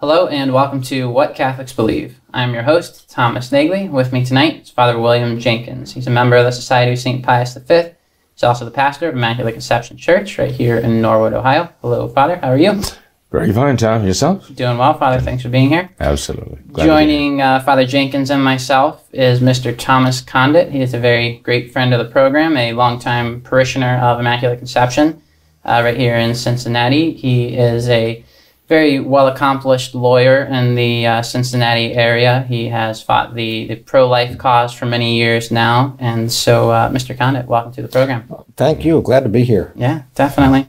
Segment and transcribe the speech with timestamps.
[0.00, 2.18] Hello and welcome to What Catholics Believe.
[2.32, 3.90] I'm your host, Thomas Nagley.
[3.90, 5.92] With me tonight is Father William Jenkins.
[5.92, 7.22] He's a member of the Society of St.
[7.22, 7.90] Pius V.
[8.32, 11.68] He's also the pastor of Immaculate Conception Church right here in Norwood, Ohio.
[11.82, 12.36] Hello, Father.
[12.36, 12.80] How are you?
[13.30, 14.06] Very fine, Tom.
[14.06, 14.50] Yourself?
[14.54, 15.20] Doing well, Father.
[15.20, 15.90] Thanks for being here.
[16.00, 16.60] Absolutely.
[16.72, 16.86] Glad.
[16.86, 19.76] Joining uh, Father Jenkins and myself is Mr.
[19.76, 20.72] Thomas Condit.
[20.72, 25.20] He is a very great friend of the program, a longtime parishioner of Immaculate Conception
[25.66, 27.12] uh, right here in Cincinnati.
[27.12, 28.24] He is a
[28.70, 32.42] very well accomplished lawyer in the uh, Cincinnati area.
[32.48, 35.96] He has fought the, the pro life cause for many years now.
[35.98, 37.18] And so, uh, Mr.
[37.18, 38.32] Condit, welcome to the program.
[38.56, 39.02] Thank you.
[39.02, 39.72] Glad to be here.
[39.74, 40.68] Yeah, definitely.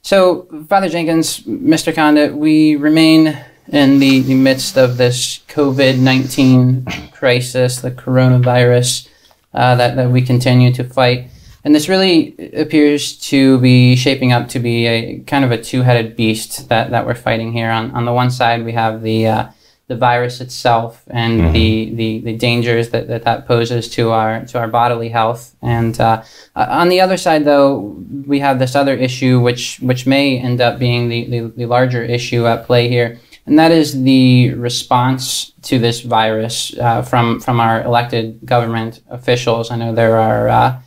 [0.00, 1.94] So, Father Jenkins, Mr.
[1.94, 9.08] Condit, we remain in the, the midst of this COVID 19 crisis, the coronavirus
[9.52, 11.28] uh, that, that we continue to fight.
[11.64, 15.82] And this really appears to be shaping up to be a kind of a two
[15.82, 17.70] headed beast that, that we're fighting here.
[17.70, 19.46] On, on the one side, we have the, uh,
[19.86, 21.52] the virus itself and Mhm.
[21.52, 25.54] the, the, the dangers that, that that poses to our, to our bodily health.
[25.62, 26.22] And uh,
[26.56, 27.96] uh, on the other side, though,
[28.26, 32.02] we have this other issue, which, which may end up being the, the, the larger
[32.02, 33.18] issue at play here.
[33.46, 39.70] And that is the response to this virus uh, from, from our elected government officials.
[39.70, 40.80] I know there are uh,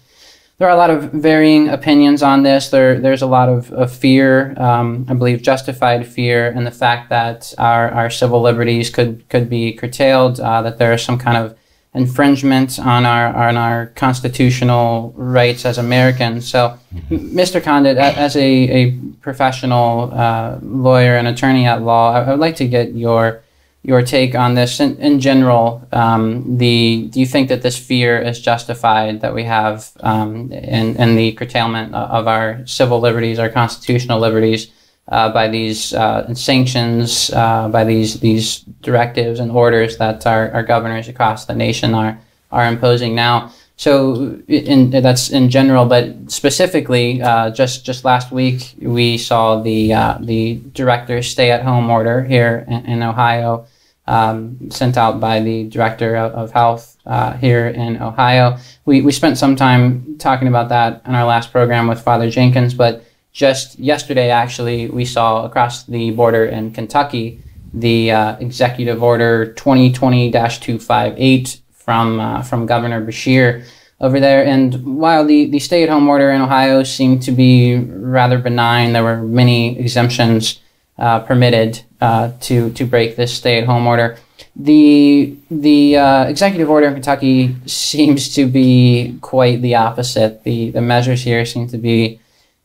[0.57, 2.69] there are a lot of varying opinions on this.
[2.69, 7.09] There, there's a lot of, of fear, um, I believe, justified fear, and the fact
[7.09, 10.39] that our, our civil liberties could could be curtailed.
[10.39, 11.57] Uh, that there is some kind of
[11.93, 16.49] infringement on our on our constitutional rights as Americans.
[16.49, 17.61] So, Mr.
[17.61, 18.91] Condit, as a, a
[19.21, 23.43] professional uh, lawyer and attorney at law, I, I would like to get your
[23.85, 25.87] your take on this in, in general.
[25.91, 30.95] Um, the do you think that this fear is justified that we have um, in,
[30.95, 34.71] in the curtailment of our civil liberties, our constitutional liberties,
[35.07, 40.63] uh, by these uh, sanctions, uh, by these these directives and orders that our, our
[40.63, 42.19] governors across the nation are
[42.51, 43.51] are imposing now?
[43.77, 49.93] So, in, that's in general, but specifically, uh, just just last week we saw the
[49.93, 53.67] uh, the director's stay-at-home order here in, in Ohio,
[54.07, 58.57] um, sent out by the director of, health uh, here in Ohio.
[58.85, 62.73] We we spent some time talking about that in our last program with Father Jenkins,
[62.73, 67.41] but just yesterday, actually, we saw across the border in Kentucky
[67.73, 73.65] the uh, executive order 2020-258 from uh, from Governor Beshear
[73.99, 74.45] over there.
[74.45, 79.21] And while the, the stay-at-home order in Ohio seemed to be rather benign, there were
[79.21, 80.59] many exemptions
[80.97, 84.17] uh, permitted uh, to to break this stay-at-home order.
[84.55, 90.43] The the uh, executive order in Kentucky seems to be quite the opposite.
[90.43, 92.19] The the measures here seem to be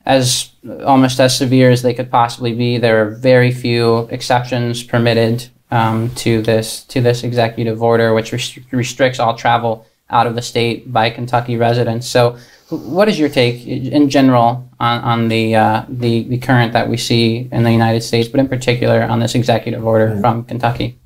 [0.06, 0.50] as
[0.84, 2.78] almost as severe as they could possibly be.
[2.78, 8.64] There are very few exceptions permitted um, to this to this executive order, which restri-
[8.72, 12.06] restricts all travel out of the state by Kentucky residents.
[12.06, 12.36] So,
[12.70, 16.96] what is your take in general on, on the, uh, the the current that we
[16.96, 20.98] see in the United States, but in particular on this executive order from Kentucky?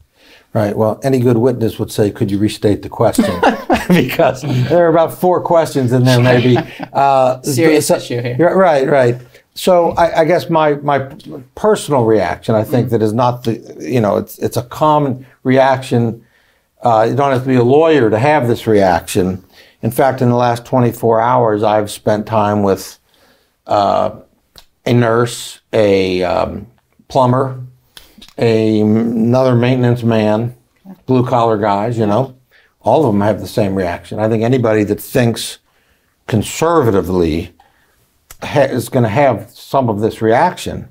[0.52, 0.76] Right.
[0.76, 3.24] Well, any good witness would say, could you restate the question?
[3.88, 6.56] because there are about four questions in there, maybe.
[6.92, 8.36] Uh, Serious so- issue here.
[8.38, 9.20] Right, right.
[9.54, 11.00] So I, I guess my, my
[11.56, 16.24] personal reaction, I think that is not the, you know, it's, it's a common reaction.
[16.82, 19.44] Uh, you don't have to be a lawyer to have this reaction.
[19.84, 22.98] In fact, in the last 24 hours, I've spent time with
[23.66, 24.12] uh,
[24.86, 26.66] a nurse, a um,
[27.08, 27.62] plumber,
[28.38, 30.56] a, another maintenance man,
[31.04, 32.34] blue collar guys, you know,
[32.80, 34.18] all of them have the same reaction.
[34.18, 35.58] I think anybody that thinks
[36.28, 37.52] conservatively
[38.42, 40.88] ha- is going to have some of this reaction.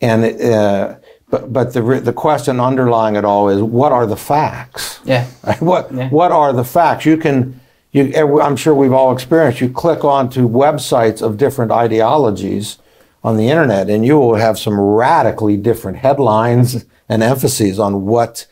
[0.00, 0.98] And uh,
[1.30, 5.00] but but the the question underlying it all is what are the facts?
[5.04, 5.26] Yeah.
[5.58, 6.10] What Yeah.
[6.10, 7.06] what are the facts?
[7.06, 7.60] You can
[7.96, 9.60] you I'm sure we've all experienced.
[9.60, 12.78] You click onto websites of different ideologies
[13.24, 18.46] on the internet, and you will have some radically different headlines and emphases on what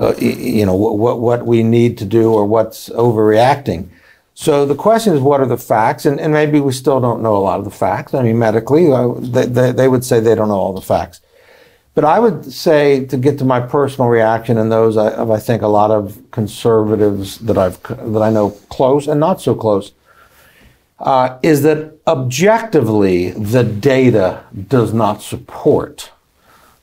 [0.00, 3.88] uh, you know what, what we need to do or what's overreacting.
[4.34, 6.06] So the question is, what are the facts?
[6.06, 8.14] And, and maybe we still don't know a lot of the facts.
[8.14, 11.20] I mean, medically, uh, they, they, they would say they don't know all the facts.
[11.94, 15.38] But I would say to get to my personal reaction and those I- of I
[15.38, 19.92] think a lot of conservatives that I've that I know close and not so close
[20.98, 26.10] uh, is that objectively the data does not support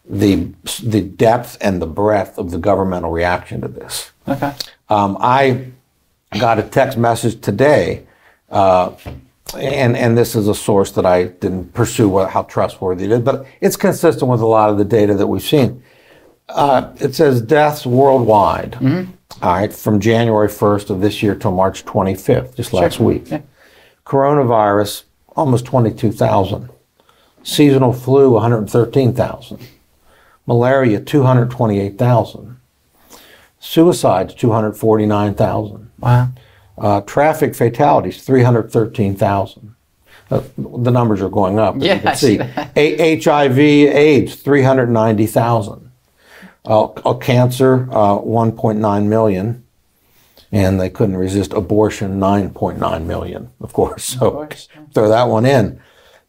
[0.07, 0.53] the
[0.83, 4.11] the depth and the breadth of the governmental reaction to this.
[4.27, 4.53] Okay.
[4.89, 5.67] Um, I
[6.39, 8.03] got a text message today,
[8.51, 8.91] uh,
[9.55, 13.19] and and this is a source that I didn't pursue what, how trustworthy it is,
[13.19, 15.83] but it's consistent with a lot of the data that we've seen.
[16.49, 18.75] Uh, it says deaths worldwide.
[19.41, 23.29] all right, from January 1st of this year till March 25th, just last week.
[23.29, 23.41] Yeah.
[24.05, 25.03] Coronavirus,
[25.35, 26.69] almost 22,000.
[27.43, 29.59] Seasonal flu, 113,000.
[30.47, 32.57] Malaria, 228,000.
[33.59, 35.91] Suicides, 249,000.
[35.99, 36.29] Wow.
[36.79, 39.75] Uh, traffic fatalities, 313,000.
[40.31, 41.75] Uh, the numbers are going up.
[41.77, 42.39] Yeah, you can I see.
[42.75, 45.91] A- HIV, AIDS, 390,000.
[46.65, 49.63] Uh, uh, cancer, uh, 1.9 million.
[50.51, 54.03] And they couldn't resist abortion, 9.9 million, of course.
[54.19, 55.79] So course, throw that one in.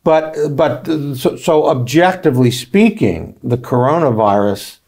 [0.04, 0.86] But, but
[1.16, 4.78] so, so objectively speaking, the coronavirus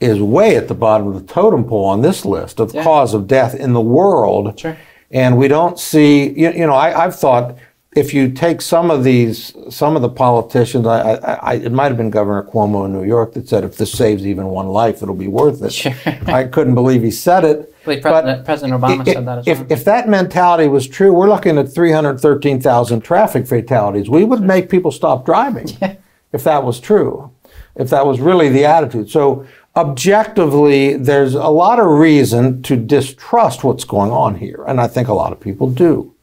[0.00, 2.84] is way at the bottom of the totem pole on this list of Yeah.
[2.84, 4.58] cause of death in the world.
[4.58, 4.76] Sure.
[5.10, 7.56] And we don't see, you, you know, I, I've thought
[7.96, 11.86] if you take some of these, some of the politicians, I, I, I, it might
[11.88, 15.02] have been Governor Cuomo in New York that said, if this saves even one life,
[15.02, 15.72] it'll be worth it.
[15.72, 15.94] Sure.
[16.26, 17.74] I couldn't believe he said it.
[17.86, 19.66] I but President, President Obama i- said that as if, well.
[19.70, 24.10] if that mentality was true, we're looking at 313,000 traffic fatalities.
[24.10, 25.68] We would make people stop driving
[26.32, 27.30] if that was true,
[27.76, 29.08] if that was really the attitude.
[29.10, 29.46] So,
[29.78, 34.64] objectively, there's a lot of reason to distrust what's going on here.
[34.66, 36.14] And I think a lot of people do.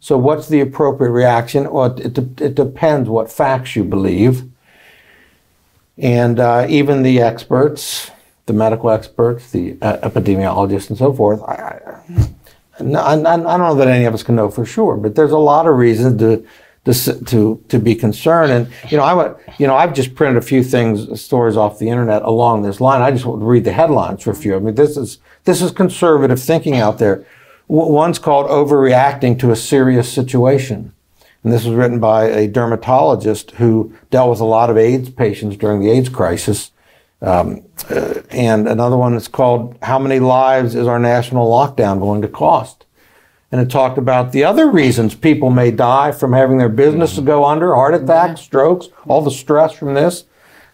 [0.00, 1.70] So, what's the appropriate reaction?
[1.70, 4.44] Well, it, it, depends what facts you believe.
[5.98, 8.10] And uh, even the experts,
[8.46, 12.00] the medical experts, the uh, epidemiologists, and so forth, I,
[12.78, 15.32] I, I, I don't know that any of us can know for sure, but there's
[15.32, 16.46] a lot of reasons to
[16.84, 18.52] to to, to be concerned.
[18.52, 21.78] And you know, I went, you know, I've just printed a few things, stories off
[21.78, 23.02] the internet along this line.
[23.02, 24.56] I just want to read the headlines for a few.
[24.56, 27.26] I mean, this is this is conservative thinking out there.
[27.68, 30.92] One's called overreacting to a serious situation.
[31.42, 35.56] And this was written by a dermatologist who dealt with a lot of AIDS patients
[35.56, 36.72] during the AIDS crisis.
[37.22, 42.22] Um, uh, and another one is called How Many Lives is Our National Lockdown Going
[42.22, 42.86] to Cost?
[43.52, 47.44] And it talked about the other reasons people may die from having their businesses go
[47.44, 50.24] under, heart attacks, strokes, all the stress from this.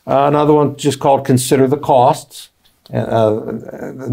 [0.06, 2.50] Uh, another one just called Consider the Costs.
[2.92, 3.52] Uh,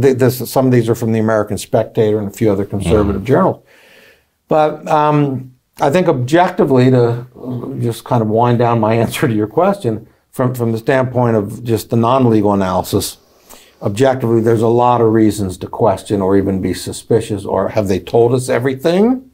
[0.01, 3.23] th- this, some of these are from the American Spectator and a few other conservative
[3.23, 3.63] journals.
[4.47, 9.33] But um, I think objectively, to uh, just kind of wind down my answer to
[9.33, 13.17] your question, from, from the standpoint of just the non legal analysis,
[13.83, 17.45] objectively, there's a lot of reasons to question or even be suspicious.
[17.45, 19.29] Or have they told us everything?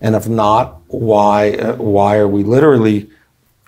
[0.00, 3.10] And if not, why, uh, why are we literally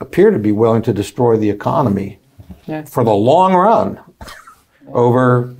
[0.00, 2.18] appear to be willing to destroy the economy
[2.66, 2.84] Yeah.
[2.84, 4.00] for the long run
[4.88, 5.54] over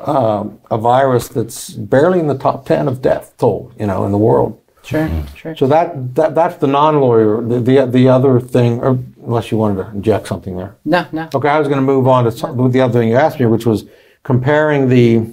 [0.00, 4.12] um, a virus that's barely in the top 10 of death toll, you know, in
[4.12, 4.60] the world?
[4.84, 5.56] Sure, sure.
[5.56, 7.42] So that, that that's the non-lawyer.
[7.42, 8.98] The, the the other thing, or
[9.28, 10.76] unless you wanted to inject something there.
[10.84, 11.28] No, no.
[11.34, 13.46] Okay, I was going to move on to some, the other thing you asked me,
[13.46, 13.84] which was
[14.24, 15.30] comparing the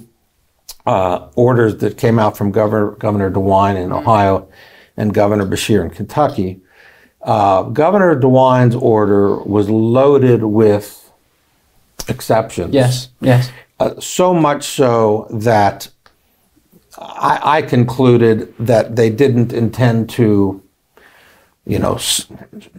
[0.86, 4.48] uh, orders that came out from Governor Governor DeWine in Ohio
[4.96, 6.60] and Governor Beshear in Kentucky.
[7.22, 11.10] Uh, Governor DeWine's order was loaded with
[12.08, 12.72] exceptions.
[12.72, 13.50] Yes, yes.
[13.80, 15.88] Uh, so much so that
[16.98, 20.62] I, I concluded that they didn't intend to,
[21.66, 22.26] you know, s-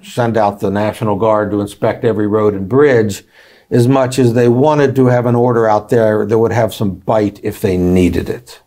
[0.01, 3.23] send out the National Guard to inspect every road and bridge
[3.69, 6.95] as much as they wanted to have an order out there that would have some
[6.95, 8.61] bite if they needed it.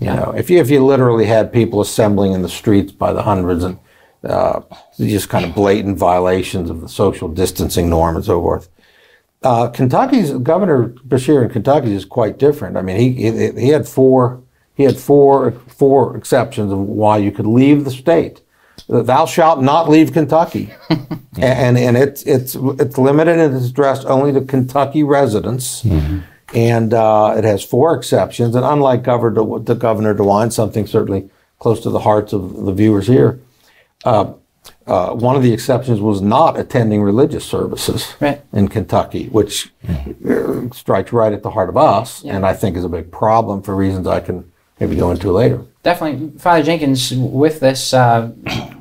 [0.00, 3.22] You know, if you, if you literally had people assembling in the streets by the
[3.22, 3.78] hundreds and
[4.24, 4.60] uh,
[4.98, 8.68] just kind of blatant violations of the social distancing norm and so forth.
[9.42, 12.76] Uh, Kentucky's Governor Beshear in Kentucky is quite different.
[12.76, 14.42] I mean, he, he he had four
[14.74, 18.40] he had four four exceptions of why you could leave the state.
[18.88, 20.72] Thou shalt not leave Kentucky,
[21.38, 25.84] and and it's it's it's limited and it's addressed only to Kentucky residents,
[26.54, 28.54] and uh, it has four exceptions.
[28.54, 31.28] And unlike Governor De, the Governor DeWine, something certainly
[31.58, 33.40] close to the hearts of the viewers here.
[34.04, 34.34] Uh,
[34.86, 38.40] uh, one of the exceptions was not attending religious services Right.
[38.52, 42.84] in Kentucky, which uh, strikes right at the heart of us, and I think is
[42.84, 45.64] a big problem for reasons I can maybe go into later.
[45.82, 48.30] Definitely, Father Jenkins, with this uh,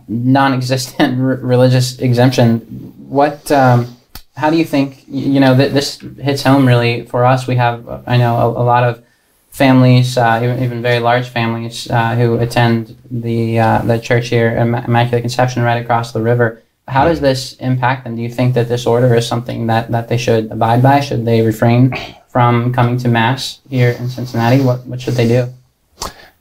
[0.08, 2.60] non-existent r- religious exemption,
[3.08, 3.96] what um,
[4.36, 7.48] how do you think you know that this hits home really for us?
[7.48, 9.04] We have I know a, a lot of
[9.52, 14.56] families, uh, even, even very large families, uh, who attend the uh, the church here,
[14.58, 16.62] Immaculate Conception, right across the river.
[16.88, 18.16] How does this impact them?
[18.16, 21.00] Do you think that this order is something that, that they should abide by?
[21.00, 21.96] Should they refrain
[22.28, 24.62] from coming to Mass here in Cincinnati?
[24.62, 25.52] What, what should they do?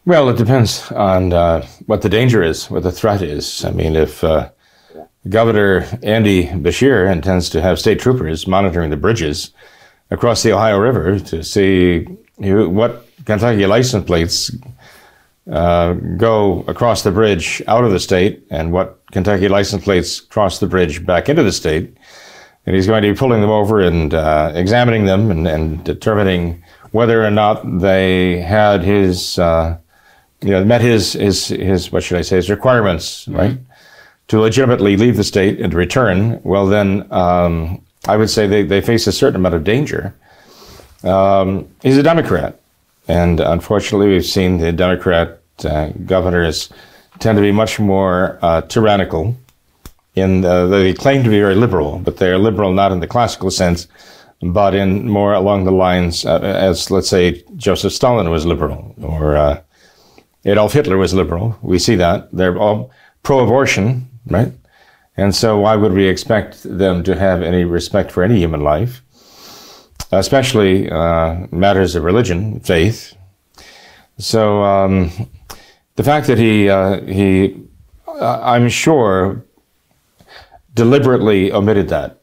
[0.07, 3.65] Well, it depends on uh, what the danger is, what the threat is.
[3.65, 4.51] I mean, if uh,
[5.31, 9.53] Governor Andy Beshear intends to have state troopers monitoring the bridges
[10.11, 12.05] across the Ohio River to see
[12.37, 14.51] what Kentucky license plates
[15.51, 20.59] uh, go across the bridge out of the state and what Kentucky license plates cross
[20.59, 21.97] the bridge back into the state.
[22.67, 26.63] And he's going to be pulling them over and uh, examining them and, and, determining
[26.93, 29.79] whether or not they had his, uh,
[30.45, 33.37] you know, met his, his, his, what should I say, his requirements, mm-hmm.
[33.37, 33.59] right?
[34.29, 36.41] To legitimately leave the state and return.
[36.45, 40.15] Well, then um, I would say they, they face a certain amount of danger.
[41.03, 42.61] Um, he's a Democrat.
[43.09, 46.71] And unfortunately, we've seen the Democrat uh, governors
[47.19, 49.37] tend to be much more uh, tyrannical.
[50.15, 53.07] In the, they claim to be very liberal, but they are liberal not in the
[53.07, 53.89] classical sense,
[54.41, 59.37] but in more along the lines uh, as, let's say, Joseph Stalin was liberal or
[59.37, 59.61] uh,
[60.45, 61.59] Adolf Hitler was liberal.
[61.63, 62.91] We see that they're all
[63.23, 64.53] pro-abortion, right?
[65.17, 69.01] And so, why would we expect them to have any respect for any human life?
[70.19, 73.17] especially uh, matters of religion, faith.
[74.19, 75.11] So um,
[75.97, 77.61] the fact that he uh, he,
[78.07, 79.45] uh, I'm sure,
[80.75, 82.21] deliberately omitted that,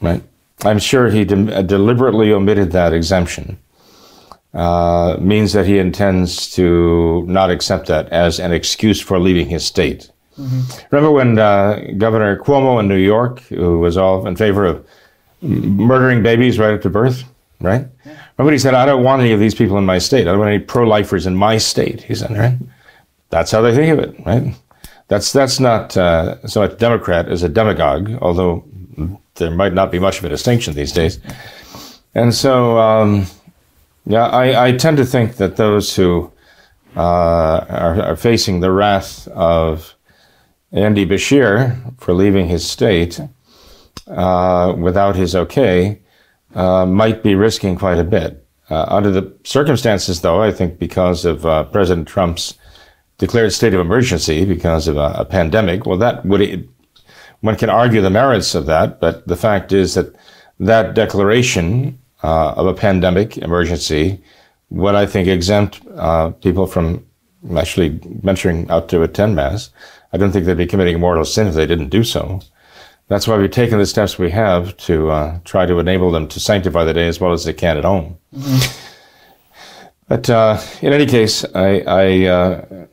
[0.00, 0.22] right?
[0.64, 3.58] I'm sure he de- deliberately omitted that exemption.
[4.54, 9.66] Uh, means that he intends to not accept that as an excuse for leaving his
[9.66, 10.12] state.
[10.38, 10.86] Mm-hmm.
[10.92, 14.86] Remember when uh, Governor Cuomo in New York, who was all in favor of
[15.42, 17.24] murdering babies right after birth,
[17.60, 17.84] right?
[18.38, 20.28] Remember he said, I don't want any of these people in my state.
[20.28, 22.56] I don't want any pro-lifers in my state, he said, right?
[23.30, 24.54] That's how they think of it, right?
[25.08, 28.64] That's, that's not uh, so much Democrat as a demagogue, although
[29.34, 31.18] there might not be much of a distinction these days.
[32.14, 33.26] And so, um,
[34.06, 36.30] yeah, I, I, tend to think that those who
[36.96, 39.94] uh, are, are facing the wrath of
[40.72, 43.20] Andy Beshear for leaving his state
[44.06, 46.00] uh, without his okay
[46.54, 48.46] uh, might be risking quite a bit.
[48.70, 52.54] Uh, under the circumstances, though, I think because of uh, President Trump's
[53.18, 56.68] declared state of emergency because of a, a pandemic, well, that would
[57.40, 60.14] one can argue the merits of that, but the fact is that
[60.58, 64.20] that declaration uh, of a pandemic emergency
[64.70, 67.06] would, I think, exempt uh, people from
[67.56, 69.70] actually venturing out to attend mass.
[70.12, 72.40] I don't think they'd be committing a mortal sin if they didn't do so
[73.08, 76.40] that's why we've taken the steps we have to uh, try to enable them to
[76.40, 78.18] sanctify the day as well as they can at home.
[78.34, 78.80] Mm-hmm.
[80.08, 82.86] But uh, in any case, I I, uh,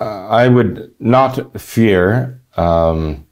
[0.00, 3.26] I would not fear, um,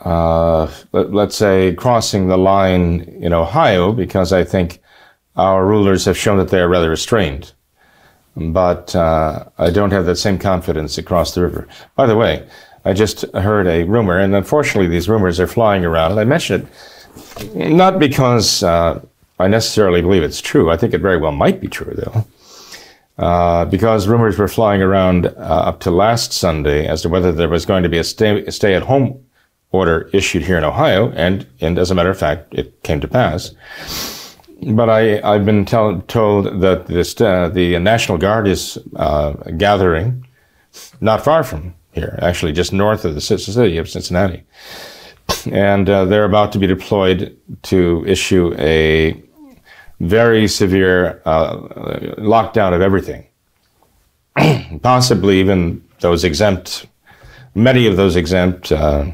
[0.00, 4.80] uh, let, us say, crossing the line in Ohio because I think
[5.36, 7.52] our rulers have shown that they are rather restrained.
[8.36, 11.66] But uh, I don't have that same confidence across the river.
[11.94, 12.46] By the way,
[12.84, 16.12] I just heard a rumor, and unfortunately, these rumors are flying around.
[16.12, 16.68] And I mention
[17.54, 19.00] it not because uh,
[19.38, 20.70] I necessarily believe it's true.
[20.70, 22.26] I think it very well might be true, though.
[23.18, 27.48] Uh, because rumors were flying around uh, up to last Sunday as to whether there
[27.48, 29.25] was going to be a stay, stay at home
[29.72, 33.08] order issued here in Ohio, and, and as a matter of fact, it came to
[33.08, 33.54] pass.
[34.62, 40.26] But I, I've been tell, told that this, uh, the National Guard is uh, gathering
[41.00, 44.44] not far from here, actually just north of the city of Cincinnati.
[45.50, 49.20] And uh, they're about to be deployed to issue a
[50.00, 51.56] very severe uh,
[52.18, 53.26] lockdown of everything.
[54.82, 56.86] Possibly even those exempt,
[57.54, 59.06] many of those exempt uh,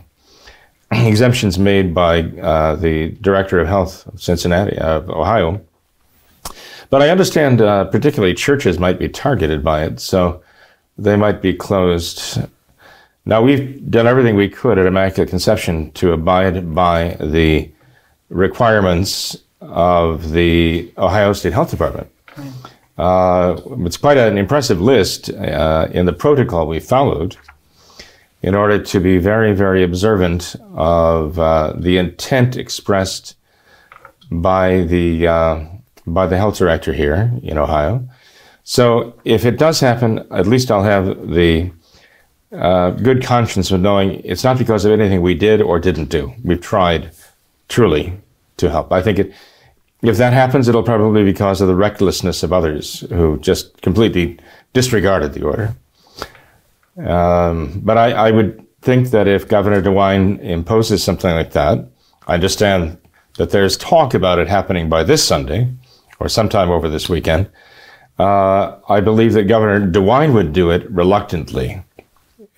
[1.06, 5.60] exemptions made by uh, the Director of Health of Cincinnati, of Ohio.
[6.90, 10.42] But I understand uh, particularly churches might be targeted by it, so
[10.98, 12.38] they might be closed
[13.24, 17.70] now, we've done everything we could at Immaculate Conception to abide by the
[18.30, 22.08] requirements of the Ohio State Health Department.
[22.98, 27.36] Uh, it's quite an impressive list uh, in the protocol we followed
[28.42, 33.36] in order to be very, very observant of uh, the intent expressed
[34.30, 35.64] by the uh,
[36.06, 38.08] by the health director here in Ohio.
[38.64, 41.70] So, if it does happen, at least I'll have the
[42.52, 46.32] uh, good conscience of knowing it's not because of anything we did or didn't do.
[46.44, 47.10] We've tried
[47.68, 48.20] truly
[48.58, 48.92] to help.
[48.92, 49.32] I think it,
[50.02, 54.38] if that happens, it'll probably be because of the recklessness of others who just completely
[54.72, 55.74] disregarded the order.
[56.96, 61.88] Um, but I, I, would think that if Governor DeWine imposes something like that,
[62.26, 62.98] I understand
[63.38, 65.72] that there's talk about it happening by this Sunday
[66.20, 67.48] or sometime over this weekend.
[68.18, 71.82] Uh, I believe that Governor DeWine would do it reluctantly,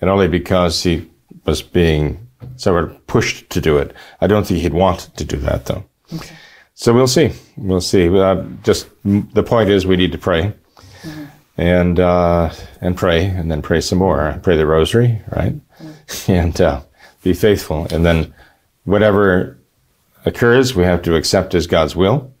[0.01, 1.09] and only because he
[1.45, 2.27] was being
[2.57, 3.93] sort of pushed to do it.
[4.19, 5.85] I don't think he'd want to do that, though.
[6.13, 6.35] Okay.
[6.73, 7.31] So we'll see.
[7.55, 8.09] We'll see.
[8.09, 10.53] Uh, just the point is, we need to pray.
[11.57, 14.37] And uh, and pray, and then pray some more.
[14.43, 15.91] Pray the Rosary, right, mm-hmm.
[16.31, 16.81] and uh,
[17.23, 17.87] be faithful.
[17.91, 18.33] And then
[18.83, 19.57] whatever
[20.25, 22.33] occurs, we have to accept as God's will,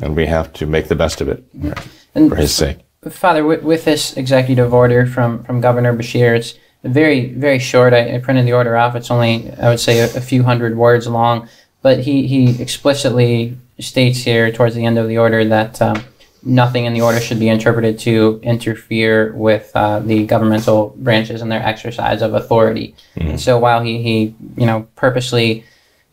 [0.00, 1.68] and we have to make the best of it mm-hmm.
[1.68, 2.78] right, and for His sake.
[3.10, 7.92] Father, with, with, this executive order from from Governor Beshear, it's very very short.
[7.92, 8.94] I, I printed the order off.
[8.94, 11.48] It's only I would say a, a few hundred words long
[11.82, 16.02] but he, he explicitly states here towards the end of the order that um,
[16.42, 21.50] nothing in the order should be interpreted to interfere with uh, the governmental branches and
[21.50, 22.94] their exercise of authority.
[23.16, 23.30] Mm-hmm.
[23.30, 25.64] And so while he, he you know purposely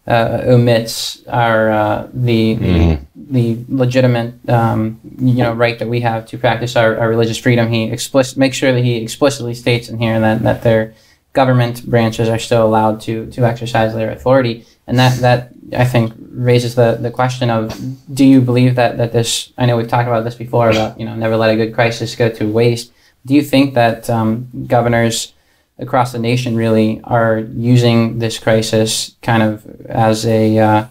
[0.08, 3.04] uh, omits our uh, the, mm-hmm.
[3.34, 7.38] the, the legitimate um, you know right that we have to practice our, our religious
[7.38, 10.94] freedom, he explicit makes sure that he explicitly states in here that that their
[11.34, 16.14] government branches are still allowed to to exercise their authority and that that I think
[16.32, 17.74] raises the the question of
[18.14, 21.06] do you believe that that this I know we've talked about this before about you
[21.06, 22.92] know never let a good crisis go to waste.
[23.26, 25.34] Do you think that um, governors
[25.80, 30.88] across the nation really are using this crisis kind of as a uh,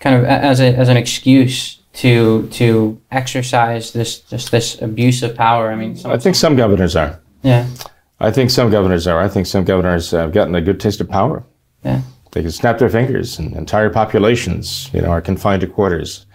[0.00, 5.36] kind of as a as an excuse to to exercise this just this abuse of
[5.36, 5.70] power?
[5.70, 7.20] I mean, I think some governors are.
[7.42, 7.66] Yeah.
[8.18, 9.20] I think some governors are.
[9.20, 11.44] I think some governors have gotten a good taste of power.
[11.84, 12.00] Yeah.
[12.36, 16.26] They can snap their fingers, and entire populations, you know, are confined to quarters,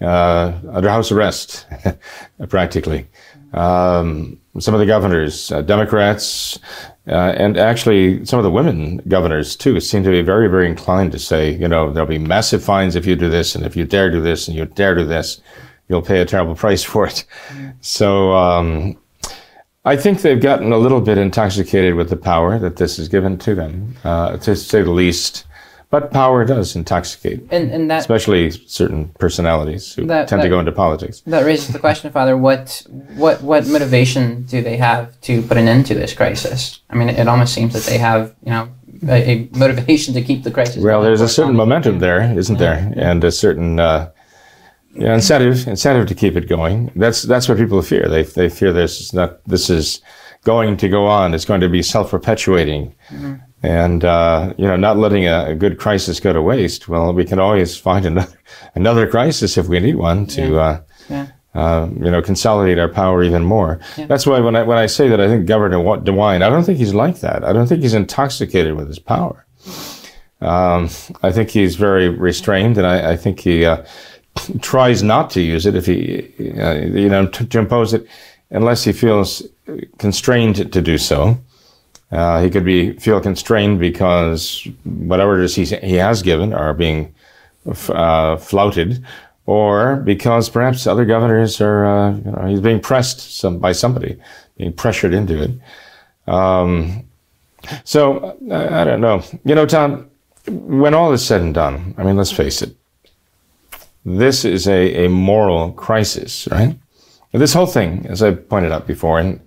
[0.00, 1.66] uh, under house arrest,
[2.48, 3.06] practically.
[3.52, 6.58] Um, some of the governors, uh, Democrats,
[7.06, 11.12] uh, and actually some of the women governors too, seem to be very, very inclined
[11.12, 13.84] to say, you know, there'll be massive fines if you do this, and if you
[13.84, 15.42] dare do this, and you dare do this,
[15.88, 17.26] you'll pay a terrible price for it.
[17.82, 18.96] So um,
[19.84, 23.38] I think they've gotten a little bit intoxicated with the power that this has given
[23.38, 25.46] to them, uh, to say the least.
[25.90, 30.48] But power does intoxicate, and, and that, especially certain personalities who that, tend that, to
[30.48, 31.20] go into politics.
[31.22, 35.66] That raises the question, Father: what what what motivation do they have to put an
[35.66, 36.78] end to this crisis?
[36.90, 38.68] I mean, it almost seems that they have, you know,
[39.08, 40.80] a, a motivation to keep the crisis.
[40.80, 44.12] Well, there's a certain momentum there, isn't there, and a certain uh,
[44.94, 46.92] yeah, incentive incentive to keep it going.
[46.94, 48.08] That's that's what people fear.
[48.08, 50.02] They they fear this is not this is
[50.44, 51.34] going to go on.
[51.34, 52.94] It's going to be self perpetuating.
[53.08, 56.88] Mm-hmm and uh, you know not letting a, a, good crisis go to waste.
[56.88, 58.32] Well, we can always find another
[58.74, 60.52] another crisis if we need one to.
[60.52, 60.60] Yeah.
[60.60, 61.26] Uh, yeah.
[61.52, 63.80] Uh, you know, consolidate our power even more.
[63.96, 64.06] Yeah.
[64.06, 66.78] That's why when I when I say that I think Governor DeWine, I don't think
[66.78, 67.42] he's like that.
[67.42, 69.44] I don't think he's intoxicated with his power.
[70.40, 70.88] Um,
[71.22, 73.84] I think he's very restrained, and I, I think he uh,
[74.62, 78.06] tries not to use it if he, uh, you know, to, to impose it
[78.50, 79.42] unless he feels
[79.98, 81.36] constrained to do so.
[82.10, 86.74] Uh, he could be feel constrained because whatever it is he, he has given are
[86.74, 87.14] being
[87.88, 89.04] uh, flouted,
[89.46, 94.20] or because perhaps other governors are, uh, you know, he's being pressed some, by somebody,
[94.56, 95.50] being pressured into it.
[96.32, 97.04] Um,
[97.84, 99.22] so I, I don't know.
[99.44, 100.10] You know, Tom,
[100.48, 102.74] when all is said and done, I mean, let's face it,
[104.04, 106.76] this is a, a moral crisis, right?
[107.32, 109.40] this whole thing, as I pointed out before, and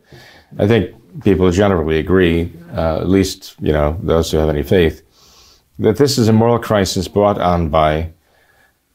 [0.58, 5.04] I think people generally agree, uh, at least you know those who have any faith,
[5.80, 8.12] that this is a moral crisis brought on by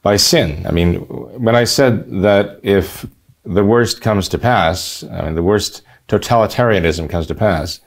[0.02, 0.66] by sin.
[0.66, 0.96] I mean,
[1.42, 3.06] when I said that if
[3.44, 7.80] the worst comes to pass, I mean the worst totalitarianism comes to pass,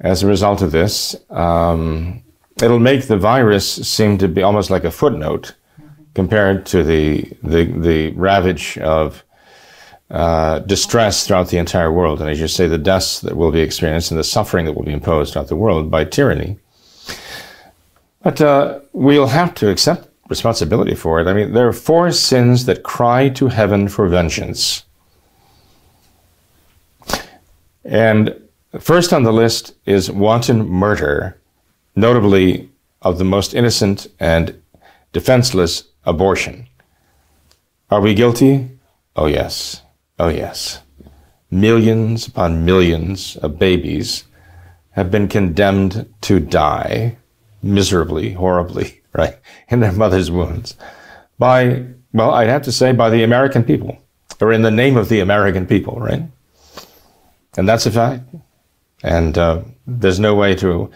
[0.00, 2.22] as a result of this, um,
[2.62, 5.54] it'll make the virus seem to be almost like a footnote
[6.14, 9.24] compared to the the, the ravage of
[10.12, 12.20] uh, distress throughout the entire world.
[12.20, 14.84] And as you say, the deaths that will be experienced and the suffering that will
[14.84, 16.58] be imposed throughout the world by tyranny.
[18.22, 21.26] But uh, we'll have to accept responsibility for it.
[21.26, 24.84] I mean, there are four sins that cry to heaven for vengeance.
[27.84, 28.38] And
[28.78, 31.40] first on the list is wanton murder,
[31.96, 32.70] notably
[33.00, 34.62] of the most innocent and
[35.12, 36.68] defenseless abortion.
[37.90, 38.68] Are we guilty?
[39.16, 39.82] Oh, yes.
[40.22, 40.80] Oh, yes.
[41.50, 44.22] Millions upon millions of babies
[44.92, 47.18] have been condemned to die
[47.60, 49.36] miserably, horribly, right,
[49.68, 50.76] in their mother's wombs
[51.40, 53.98] by, well, I'd have to say by the American people,
[54.40, 56.22] or in the name of the American people, right?
[57.56, 58.22] And that's a fact.
[59.02, 60.88] And uh, there's no way to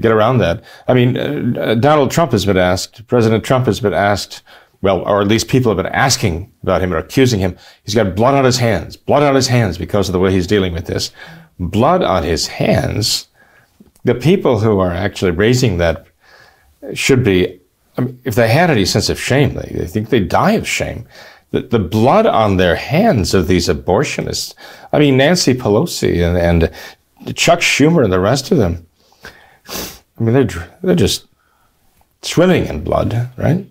[0.00, 0.62] get around that.
[0.86, 4.44] I mean, uh, Donald Trump has been asked, President Trump has been asked,
[4.82, 7.56] well, or at least people have been asking about him or accusing him.
[7.84, 10.46] He's got blood on his hands, blood on his hands because of the way he's
[10.46, 11.12] dealing with this.
[11.58, 13.28] Blood on his hands.
[14.04, 16.06] The people who are actually raising that
[16.94, 17.60] should be,
[17.98, 20.66] I mean, if they had any sense of shame, they, they think they die of
[20.66, 21.06] shame.
[21.50, 24.54] The, the blood on their hands of these abortionists.
[24.92, 28.86] I mean, Nancy Pelosi and, and Chuck Schumer and the rest of them.
[29.68, 31.26] I mean, they're, they're just
[32.22, 33.66] swimming in blood, right?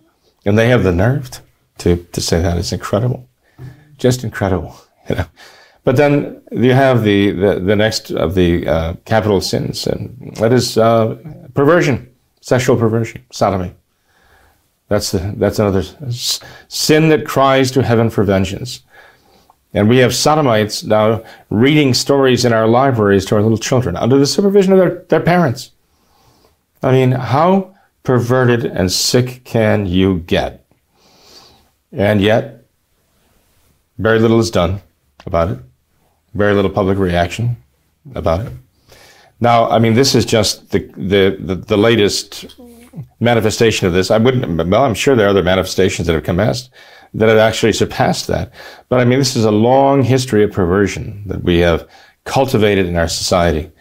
[0.45, 1.41] And they have the nerve
[1.79, 2.57] to, to say that.
[2.57, 3.27] It's incredible.
[3.97, 4.75] Just incredible,
[5.09, 5.25] you know.
[5.83, 10.53] But then you have the, the, the next of the uh, capital sins, and that
[10.53, 11.17] is uh,
[11.53, 13.73] perversion, sexual perversion, sodomy.
[14.87, 15.83] That's, the, that's another
[16.67, 18.83] sin that cries to heaven for vengeance.
[19.73, 24.17] And we have sodomites now reading stories in our libraries to our little children under
[24.17, 25.71] the supervision of their, their parents.
[26.81, 27.75] I mean, how
[28.09, 30.65] perverted and sick can you get?
[31.91, 32.65] And yet,
[33.99, 34.81] very little is done
[35.27, 35.59] about it.
[36.33, 37.55] Very little public reaction
[38.15, 38.53] about it.
[39.39, 42.59] Now, I mean, this is just the, the, the, the latest
[43.19, 44.09] manifestation of this.
[44.09, 46.71] I wouldn't, well, I'm sure there are other manifestations that have come past
[47.13, 48.51] that have actually surpassed that.
[48.89, 51.87] But I mean, this is a long history of perversion that we have
[52.23, 53.71] cultivated in our society.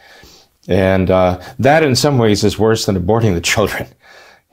[0.68, 3.88] And uh, that, in some ways, is worse than aborting the children,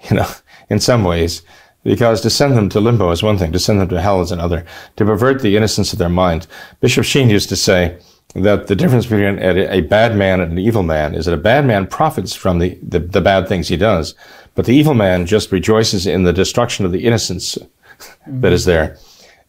[0.10, 0.30] you know,
[0.70, 1.42] in some ways.
[1.84, 4.32] Because to send them to limbo is one thing, to send them to hell is
[4.32, 4.66] another.
[4.96, 6.48] To pervert the innocence of their mind.
[6.80, 8.00] Bishop Sheen used to say
[8.34, 11.38] that the difference between a, a bad man and an evil man is that a
[11.38, 14.16] bad man profits from the, the, the bad things he does,
[14.56, 18.42] but the evil man just rejoices in the destruction of the innocence mm-hmm.
[18.42, 18.98] that is there.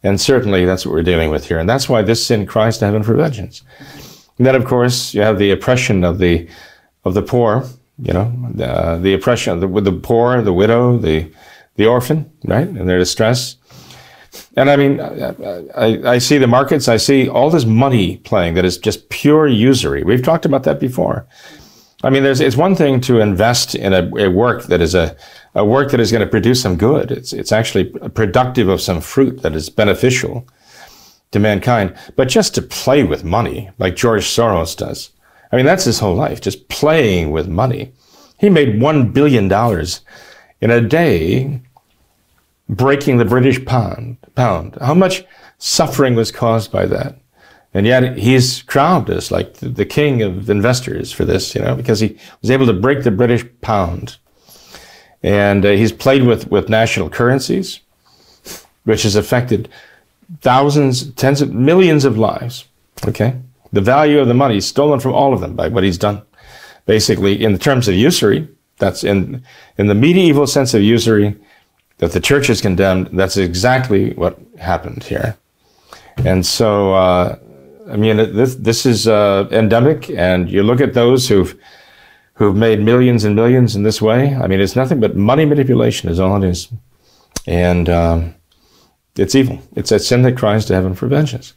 [0.02, 1.58] And certainly that's what we're dealing with here.
[1.58, 3.62] And that's why this sin cries to heaven for vengeance.
[4.38, 6.48] And then, of course, you have the oppression of the
[7.04, 7.64] of the poor.
[7.98, 11.32] You know, the, the oppression of the, the poor, the widow, the
[11.76, 13.56] the orphan, right, and their distress.
[14.56, 16.88] And I mean, I, I, see the markets.
[16.88, 20.02] I see all this money playing that is just pure usury.
[20.02, 21.26] We've talked about that before.
[22.02, 25.16] I mean, there's it's one thing to invest in a, a work that is a,
[25.54, 27.10] a work that is going to produce some good.
[27.10, 30.46] It's it's actually productive of some fruit that is beneficial
[31.32, 31.96] to mankind.
[32.14, 35.10] But just to play with money, like George Soros does,
[35.52, 37.92] I mean, that's his whole life, just playing with money.
[38.38, 39.44] He made $1 billion
[40.60, 41.60] in a day
[42.68, 44.16] breaking the British pound.
[44.34, 44.76] pound.
[44.80, 45.24] How much
[45.58, 47.18] suffering was caused by that?
[47.72, 52.00] And yet he's crowned as like the, king of investors for this, you know, because
[52.00, 54.16] he was able to break the British pound.
[55.22, 57.80] And uh, he's played with, with national currencies,
[58.84, 59.68] which has affected
[60.40, 62.64] thousands, tens of millions of lives.
[63.06, 63.36] Okay?
[63.76, 66.22] The value of the money is stolen from all of them by what he's done.
[66.86, 69.44] Basically, in the terms of usury, that's in,
[69.76, 71.36] in the medieval sense of usury
[71.98, 75.36] that the church has condemned, that's exactly what happened here.
[76.24, 77.38] And so, uh,
[77.90, 81.54] I mean, this, this is uh, endemic, and you look at those who've,
[82.32, 84.34] who've made millions and millions in this way.
[84.34, 86.68] I mean, it's nothing but money manipulation is all it is.
[87.46, 88.36] And um,
[89.16, 89.60] it's evil.
[89.74, 91.52] It's a sin that cries to heaven for vengeance.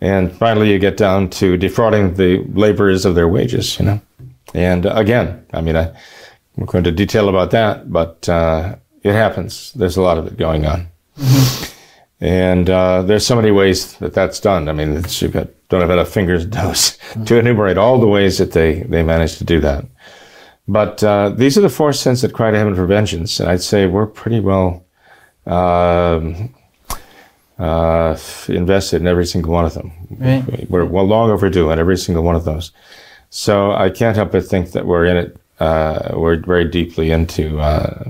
[0.00, 4.00] And finally, you get down to defrauding the laborers of their wages, you know.
[4.54, 5.88] And again, I mean, I,
[6.58, 9.72] am going to detail about that, but uh, it happens.
[9.72, 10.88] There's a lot of it going on.
[11.18, 11.72] Mm-hmm.
[12.20, 14.68] And uh, there's so many ways that that's done.
[14.68, 17.24] I mean, you've got, don't have enough fingers and toes mm-hmm.
[17.24, 19.84] to enumerate all the ways that they, they manage to do that.
[20.68, 23.38] But uh, these are the four sins that cry to heaven for vengeance.
[23.38, 24.84] And I'd say we're pretty well
[25.46, 26.54] um,
[27.58, 28.16] uh,
[28.48, 29.92] invested in every single one of them.
[30.10, 30.68] Right.
[30.70, 32.72] We're well long overdue on every single one of those.
[33.30, 35.36] So I can't help but think that we're in it.
[35.58, 38.04] Uh, we're very deeply into uh,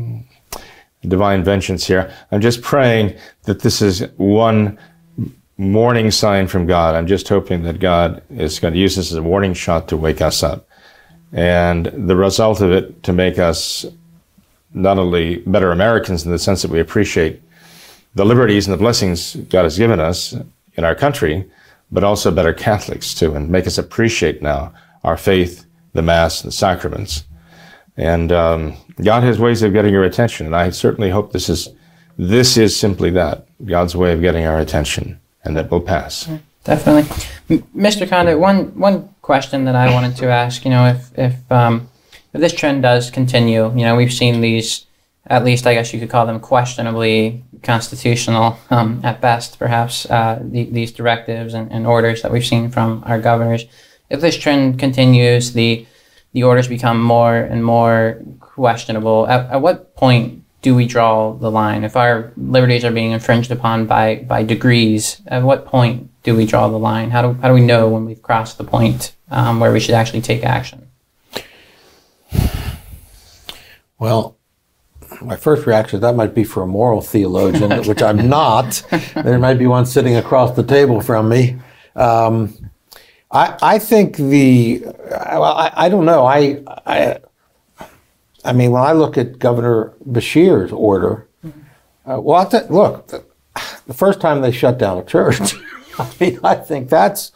[1.03, 2.13] divine vengeance here.
[2.33, 4.79] I'm just praying that this is one
[5.59, 6.95] warning sign from God.
[6.95, 9.97] I'm just hoping that God is going to use this as a warning shot to
[9.97, 10.69] wake us up.
[11.33, 13.87] And the result of it to make us
[14.75, 17.41] not only better Americans in the sense that we appreciate
[18.17, 20.35] the liberties and the blessings God has given us
[20.75, 21.49] in our country,
[21.93, 24.73] but also better Catholics too, and make us appreciate now
[25.05, 27.25] our faith, the Mass, and the sacraments.
[27.97, 31.69] And um, God has ways of getting your attention, and I certainly hope this is
[32.19, 36.29] this is simply that God's way of getting our attention, and that will pass.
[36.65, 37.03] Definitely,
[37.77, 38.09] Mr.
[38.09, 38.39] Condit.
[38.39, 40.65] One one question that I wanted to ask.
[40.65, 41.89] You know, if if um,
[42.33, 44.87] if this trend does continue, you know, we've seen these
[45.29, 50.39] at least I guess you could call them questionably constitutional um, at best, perhaps, uh,
[50.43, 53.65] the, these directives and, and, orders that we've seen from our governors.
[54.11, 55.87] If this trend continues, the
[56.37, 59.27] the orders become more and more questionable.
[59.27, 61.83] At, at what point do we draw the line?
[61.83, 66.45] If our liberties are being infringed upon by, by degrees, at what point do we
[66.45, 67.11] draw the line?
[67.11, 69.95] How do, how do we know when we've crossed the point um, where we should
[69.95, 70.91] actually take action?
[73.99, 74.36] Well,
[75.21, 78.83] my first reaction that might be for a moral theologian, which I'm not.
[79.15, 81.59] there might be one sitting across the table from me.
[81.95, 82.71] Um,
[83.31, 86.25] I, I think the well, I, I don't know.
[86.25, 87.19] I, I
[88.47, 91.27] I mean, when I look at Governor Beshear's order,
[92.09, 93.25] uh, well, th- look, the,
[93.89, 95.41] the, first time they shut down a church,
[95.99, 97.33] I mean, I think that's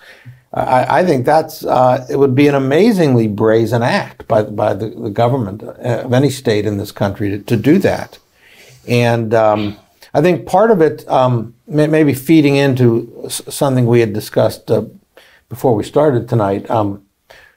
[0.52, 4.88] I, I think that's uh, it would be an amazingly brazen act by by the,
[4.88, 8.18] the government uh, of any state in this country to, to do that,
[8.88, 9.78] and um,
[10.12, 14.86] I think part of it um, may, maybe feeding into something we had discussed uh,
[15.48, 16.68] before we started tonight.
[16.68, 17.06] Um,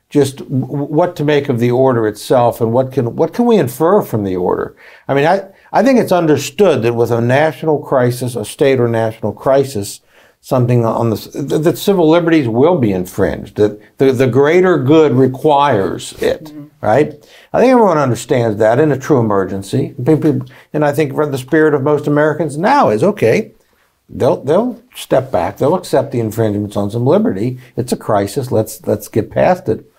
[0.09, 3.57] just w- what to make of the order itself and what can what can we
[3.57, 4.75] infer from the order?
[5.07, 8.87] I mean, I I think it's understood that with a national crisis, a state or
[8.87, 10.01] national crisis,
[10.43, 13.55] something on the that civil liberties will be infringed.
[13.55, 16.65] That the, the greater good requires it, mm-hmm.
[16.81, 17.13] right?
[17.53, 19.95] I think everyone understands that in a true emergency,
[20.73, 23.53] and I think for the spirit of most Americans now is okay.
[24.09, 25.57] They'll they'll step back.
[25.57, 27.57] They'll accept the infringements on some liberty.
[27.77, 28.51] It's a crisis.
[28.51, 29.89] Let's let's get past it.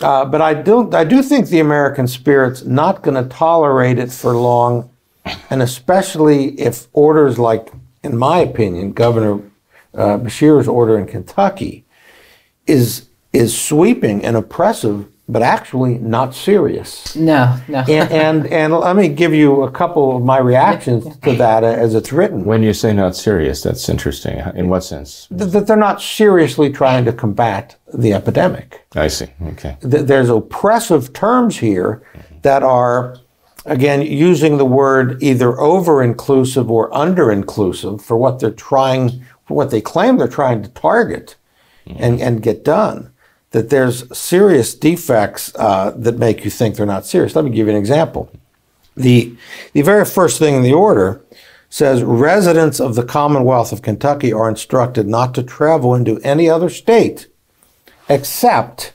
[0.00, 4.10] Uh, but I do I do think the American spirit's not going to tolerate it
[4.10, 4.88] for long,
[5.50, 9.42] and especially if orders like, in my opinion, Governor
[9.96, 11.84] uh, Beshear's order in Kentucky
[12.66, 17.14] is is sweeping and oppressive, but actually not serious.
[17.14, 17.80] No, no.
[17.80, 21.94] and, and, and let me give you a couple of my reactions to that as
[21.94, 22.46] it's written.
[22.46, 24.38] When you say not serious, that's interesting.
[24.54, 25.28] In what sense?
[25.30, 28.86] That they're not seriously trying to combat the epidemic.
[28.94, 29.26] I see.
[29.48, 29.76] Okay.
[29.82, 32.02] There's oppressive terms here
[32.40, 33.18] that are
[33.66, 39.70] again, using the word either over inclusive or under inclusive for what they're trying, what
[39.70, 41.36] they claim they're trying to target
[41.86, 42.02] mm-hmm.
[42.02, 43.12] and, and get done,
[43.50, 47.34] that there's serious defects uh, that make you think they're not serious.
[47.34, 48.30] Let me give you an example.
[48.96, 49.36] The,
[49.72, 51.22] the very first thing in the order
[51.68, 56.68] says residents of the Commonwealth of Kentucky are instructed not to travel into any other
[56.68, 57.28] state
[58.08, 58.92] except,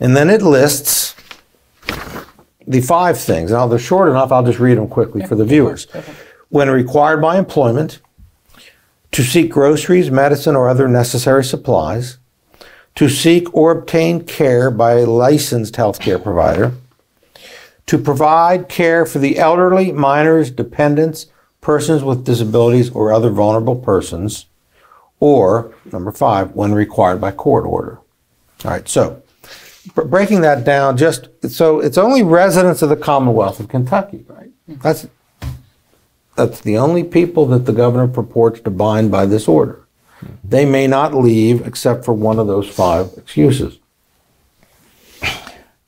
[0.00, 1.14] and then it lists
[2.66, 3.50] the five things.
[3.50, 5.86] Now, they're short enough, I'll just read them quickly for the viewers.
[6.48, 8.00] When required by employment,
[9.14, 12.18] to seek groceries, medicine, or other necessary supplies,
[12.96, 16.72] to seek or obtain care by a licensed healthcare provider,
[17.86, 21.26] to provide care for the elderly, minors, dependents,
[21.60, 24.46] persons with disabilities, or other vulnerable persons,
[25.20, 28.00] or number five, when required by court order.
[28.64, 29.22] All right, so
[29.94, 34.50] breaking that down, just so it's only residents of the Commonwealth of Kentucky, right?
[34.66, 35.06] That's
[36.36, 39.86] that's the only people that the governor purports to bind by this order.
[40.42, 43.78] They may not leave except for one of those five excuses.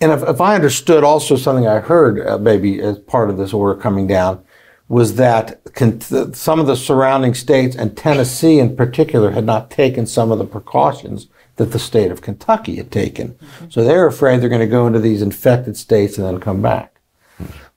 [0.01, 3.55] And if, if I understood also something I heard uh, maybe as part of this
[3.55, 4.45] order coming down
[4.89, 10.07] was that con- some of the surrounding states and Tennessee in particular had not taken
[10.07, 13.31] some of the precautions that the state of Kentucky had taken.
[13.31, 13.71] Mm-hmm.
[13.71, 17.01] So they're afraid they're going to go into these infected states and then come back.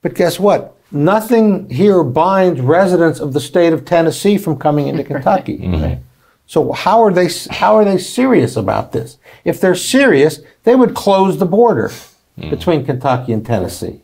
[0.01, 0.77] But guess what?
[0.91, 5.58] Nothing here binds residents of the state of Tennessee from coming into Kentucky.
[5.60, 6.02] Mm-hmm.
[6.45, 9.17] So how are they how are they serious about this?
[9.45, 11.89] If they're serious, they would close the border
[12.38, 12.49] mm.
[12.49, 14.02] between Kentucky and Tennessee.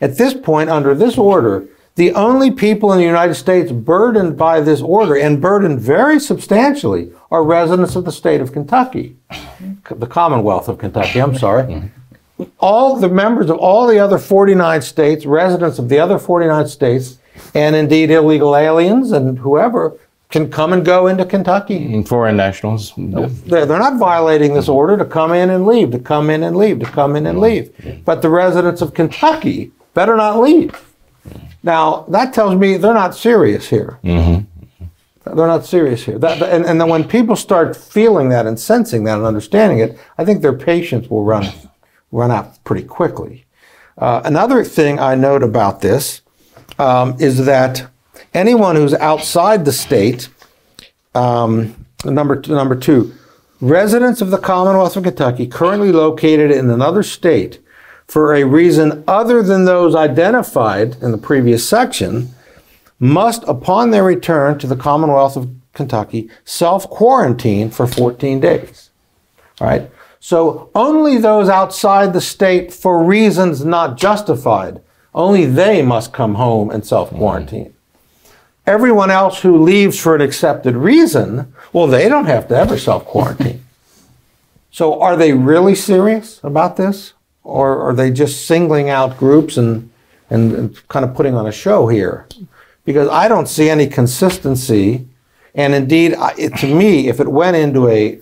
[0.00, 4.60] At this point, under this order, the only people in the United States burdened by
[4.60, 9.16] this order and burdened very substantially are residents of the state of Kentucky,
[9.90, 11.20] the Commonwealth of Kentucky.
[11.20, 11.90] I'm sorry.
[12.60, 17.18] All the members of all the other 49 states, residents of the other 49 states,
[17.54, 19.96] and indeed illegal aliens and whoever
[20.30, 21.92] can come and go into Kentucky.
[21.92, 22.92] And foreign nationals.
[22.96, 26.56] They're, they're not violating this order to come in and leave, to come in and
[26.56, 27.72] leave, to come in and leave.
[28.04, 30.94] But the residents of Kentucky better not leave.
[31.62, 33.98] Now, that tells me they're not serious here.
[34.04, 34.44] Mm-hmm.
[35.36, 36.18] They're not serious here.
[36.18, 39.98] That, and, and then when people start feeling that and sensing that and understanding it,
[40.16, 41.44] I think their patience will run
[42.12, 43.44] run out pretty quickly.
[43.96, 46.22] Uh, another thing I note about this
[46.78, 47.88] um, is that
[48.34, 50.28] anyone who's outside the state,
[51.14, 53.14] um, number number two,
[53.60, 57.60] residents of the Commonwealth of Kentucky currently located in another state
[58.06, 62.32] for a reason other than those identified in the previous section
[62.98, 68.90] must, upon their return to the Commonwealth of Kentucky, self quarantine for 14 days.
[69.60, 69.90] All right?
[70.20, 74.80] So only those outside the state for reasons not justified,
[75.14, 77.74] only they must come home and self quarantine.
[78.66, 83.04] Everyone else who leaves for an accepted reason, well, they don't have to ever self
[83.04, 83.64] quarantine.
[84.70, 87.14] so are they really serious about this?
[87.44, 89.90] Or are they just singling out groups and,
[90.28, 92.26] and, and kind of putting on a show here?
[92.84, 95.06] Because I don't see any consistency.
[95.54, 98.20] And indeed, it, to me, if it went into a,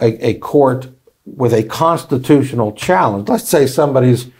[0.00, 0.88] a, a court
[1.24, 4.30] with a constitutional challenge, let's say somebody's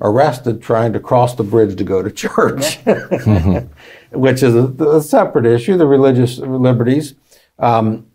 [0.00, 2.78] arrested trying to cross the bridge to go to church,
[4.12, 7.14] which is a, a separate issue, the religious liberties.
[7.58, 8.06] Um,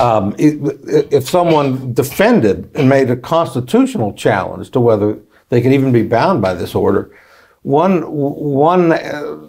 [0.00, 5.18] um, if someone defended and made a constitutional challenge to whether
[5.50, 7.14] they could even be bound by this order,
[7.62, 9.48] one one uh,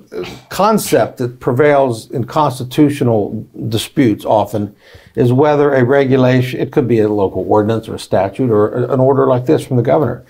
[0.49, 4.76] concept that prevails in constitutional disputes often
[5.15, 8.99] is whether a regulation, it could be a local ordinance or a statute or an
[8.99, 10.23] order like this from the governor,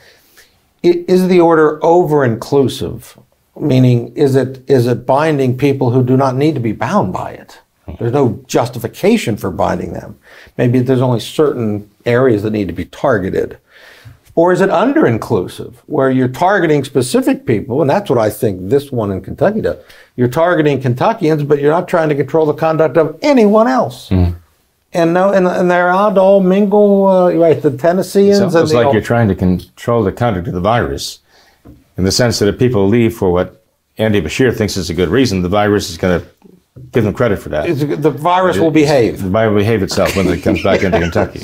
[0.82, 3.17] is the order over inclusive?
[3.60, 7.32] Meaning, is it is it binding people who do not need to be bound by
[7.32, 7.60] it?
[8.00, 10.17] There's no justification for binding them.
[10.58, 13.60] Maybe there's only certain areas that need to be targeted.
[14.36, 18.69] Or is it under inclusive, where you're targeting specific people, and that's what I think
[18.69, 19.78] this one in Kentucky does.
[20.15, 24.10] You're targeting Kentuckians, but you're not trying to control the conduct of anyone else.
[24.96, 27.62] And no, and, and they're to all mingle, uh, right?
[27.62, 31.19] The Tennesseans It's and almost like you're trying to control the conduct of the virus,
[31.98, 33.63] in the sense that if people leave for what
[34.00, 36.28] Andy Beshear thinks is a good reason, the virus is going to
[36.91, 37.69] give them credit for that.
[37.69, 39.22] it's- the virus will behave.
[39.22, 41.41] The virus will behave itself when it comes back into Kentucky.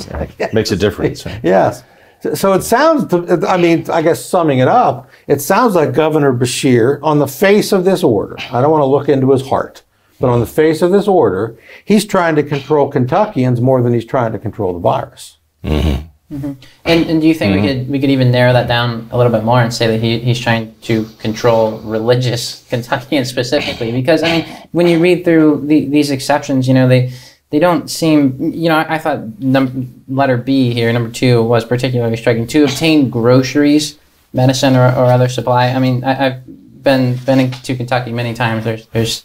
[0.54, 1.26] Makes a difference.
[1.26, 1.40] right?
[1.44, 1.84] Yes.
[2.22, 3.14] So- So it sounds,
[3.48, 7.72] I mean, I guess summing it up, it sounds like Governor Beshear, on the face
[7.72, 9.84] of this order, I don't want to look into his heart,
[10.20, 11.56] but on the face of this order,
[11.86, 15.38] he's trying to control Kentuckians more than he's trying to control the virus.
[15.64, 16.08] Mm-hmm.
[16.32, 16.54] Mm-hmm.
[16.86, 17.80] And, and do you think we mm-hmm.
[17.80, 20.20] could we could even narrow that down a little bit more and say that he,
[20.20, 23.92] he's trying to control religious Kentuckians specifically?
[23.92, 27.12] Because I mean, when you read through the, these exceptions, you know they
[27.50, 28.54] they don't seem.
[28.54, 32.48] You know, I, thought num- letter B here, number two, was particularly striking.
[32.48, 33.98] To obtain groceries,
[34.34, 35.68] medicine, or, or other supply.
[35.70, 38.64] I mean, I, I've been been to Kentucky many times.
[38.64, 39.24] There's there's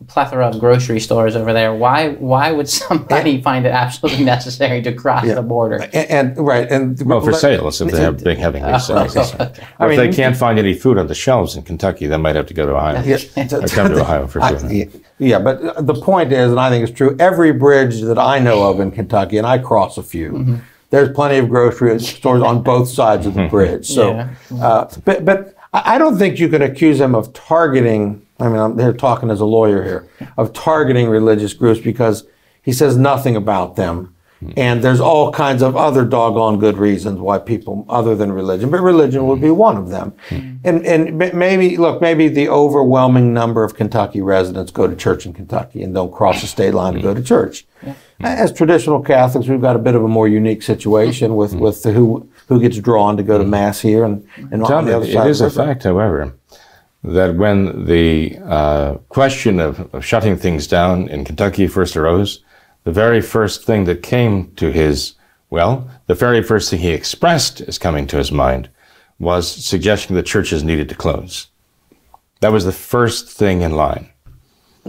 [0.00, 1.72] a plethora of grocery stores over there.
[1.74, 5.76] Why why would somebody find it absolutely necessary to cross the border?
[5.92, 9.16] And, and right, and Well, for sales, if they have big having big sales.
[9.16, 12.36] Or I if they can't find any food on the shelves in Kentucky, they might
[12.36, 13.02] have to go to Ohio.
[13.02, 13.18] Yeah,
[13.52, 14.70] Or come to Ohio for I- food.
[14.72, 14.84] yeah,
[15.18, 18.68] yeah, but the point is, and I think it's true, every bridge that I know
[18.68, 20.56] of in Kentucky, and I cross a few, Mm-hmm.
[20.90, 23.86] there's plenty of grocery stores on both sides of the bridge.
[23.86, 24.28] So, Yeah.
[24.60, 28.23] uh, but but I I don't think you can accuse them of targeting.
[28.40, 32.26] I mean, I'm here talking as a lawyer here of targeting religious groups because
[32.62, 34.14] he says nothing about them.
[34.56, 38.80] And there's all kinds of other doggone good reasons why people, other than religion, but
[38.80, 40.12] religion would be one of them.
[40.30, 45.32] And and maybe look, maybe the overwhelming number of Kentucky residents go to church in
[45.32, 47.64] Kentucky and don't cross the state line to go to church.
[48.20, 51.92] As traditional Catholics, we've got a bit of a more unique situation with with the
[51.92, 53.50] who who gets drawn to go to mm.
[53.50, 55.30] mass here and and on the other it side.
[55.30, 56.34] is of a fact, however,
[57.04, 62.42] that when the uh, question of, of shutting things down in Kentucky first arose,
[62.84, 65.14] the very first thing that came to his,
[65.50, 68.70] well, the very first thing he expressed as coming to his mind
[69.18, 71.48] was suggesting that churches needed to close.
[72.40, 74.08] That was the first thing in line.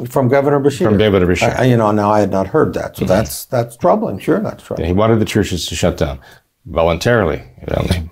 [0.08, 0.86] from Governor Beshear.
[0.86, 1.56] From Governor Beshear.
[1.56, 4.20] I, you know, now I had not heard that, so that's that's troubling.
[4.20, 4.88] Sure, that's troubling.
[4.88, 6.20] He wanted the churches to shut down
[6.66, 8.10] voluntarily, evidently.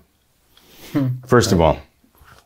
[1.25, 1.79] First of all,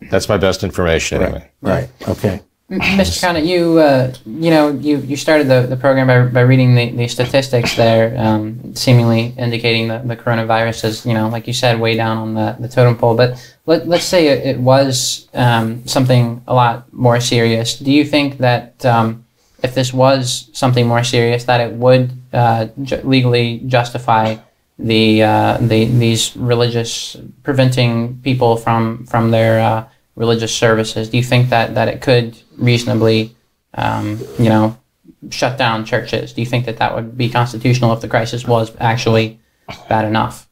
[0.10, 1.50] that's my best information anyway.
[1.62, 1.90] Right.
[2.08, 2.42] Okay.
[2.70, 3.22] Mr.
[3.22, 6.92] Condit, you uh, you know you, you started the, the program by, by reading the,
[6.92, 11.80] the statistics there, um, seemingly indicating that the coronavirus is you know like you said
[11.80, 13.16] way down on the, the totem pole.
[13.16, 17.80] But let, let's say it, it was um, something a lot more serious.
[17.80, 19.26] Do you think that um,
[19.64, 24.36] if this was something more serious, that it would uh, ju- legally justify
[24.80, 31.10] the uh, the these religious preventing people from from their uh, religious services?
[31.10, 33.36] Do you think that that it could reasonably,
[33.74, 34.78] um, you know,
[35.30, 36.34] shut down churches?
[36.34, 39.40] Do you think that that would be constitutional if the crisis was actually
[39.90, 40.48] bad enough?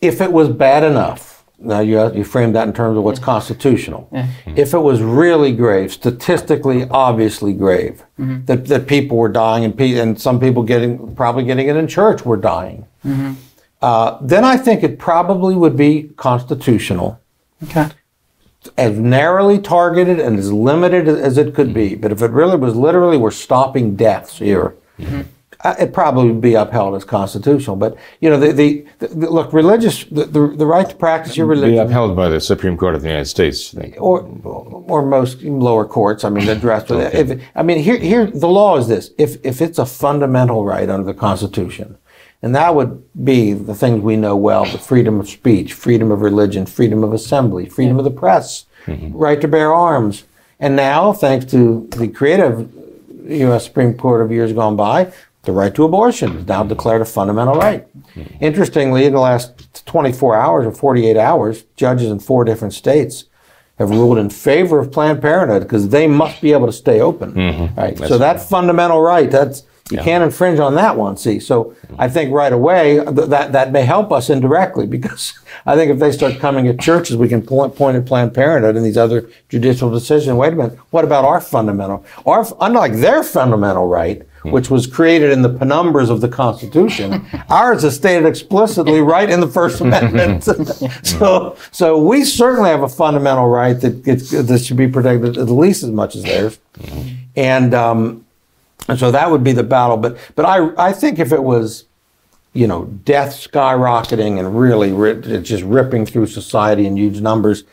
[0.00, 4.08] If it was bad enough, now you you framed that in terms of what's constitutional.
[4.56, 8.44] If it was really grave, statistically obviously grave, mm-hmm.
[8.44, 11.88] that, that people were dying and pe- and some people getting probably getting it in
[11.88, 12.86] church were dying.
[13.04, 13.34] Mm-hmm.
[13.82, 17.20] uh, then I think it probably would be constitutional,
[17.64, 17.88] Okay.
[18.76, 21.94] as narrowly targeted and as limited as it could be.
[21.94, 25.22] But if it really was literally we're stopping deaths here, mm-hmm.
[25.66, 27.74] Uh, it probably would be upheld as constitutional.
[27.74, 31.46] But you know, the the, the look, religious, the, the the right to practice your
[31.46, 33.96] religion Be upheld by the Supreme Court of the United States, I think.
[33.98, 36.22] or or most lower courts.
[36.24, 39.60] I mean, addressed with if I mean here here the law is this: if if
[39.60, 41.98] it's a fundamental right under the Constitution,
[42.42, 46.20] and that would be the things we know well: the freedom of speech, freedom of
[46.20, 48.66] religion, freedom of assembly, freedom of the press,
[49.26, 50.24] right to bear arms,
[50.60, 52.70] and now thanks to the creative
[53.28, 53.64] U.S.
[53.64, 55.12] Supreme Court of years gone by,
[55.46, 57.86] the right to abortion is now declared a fundamental right.
[58.40, 63.24] Interestingly, in the last 24 hours or 48 hours, judges in four different states
[63.78, 67.32] have ruled in favor of Planned Parenthood because they must be able to stay open.
[67.32, 67.78] Mm-hmm.
[67.78, 67.98] Right.
[67.98, 71.16] so that fundamental right, that's you can't infringe on that one.
[71.16, 71.94] See, so mm-hmm.
[71.98, 75.98] I think right away th- that that may help us indirectly because I think if
[75.98, 79.28] they start coming at churches, we can point, point at Planned Parenthood and these other
[79.48, 80.36] judicial decisions.
[80.36, 82.04] Wait a minute, what about our fundamental?
[82.24, 84.52] Our unlike their fundamental right, Hmm.
[84.52, 89.40] which was created in the penumbras of the Constitution, ours is stated explicitly right in
[89.40, 90.44] the First Amendment.
[90.44, 90.86] Hmm.
[91.02, 95.50] so, so we certainly have a fundamental right that gets, that should be protected at
[95.50, 97.08] least as much as theirs, hmm.
[97.34, 97.74] and.
[97.74, 98.22] Um,
[98.88, 99.96] and so that would be the battle.
[99.96, 101.86] But but I I think if it was,
[102.52, 107.64] you know, death skyrocketing and really ri- just ripping through society in huge numbers,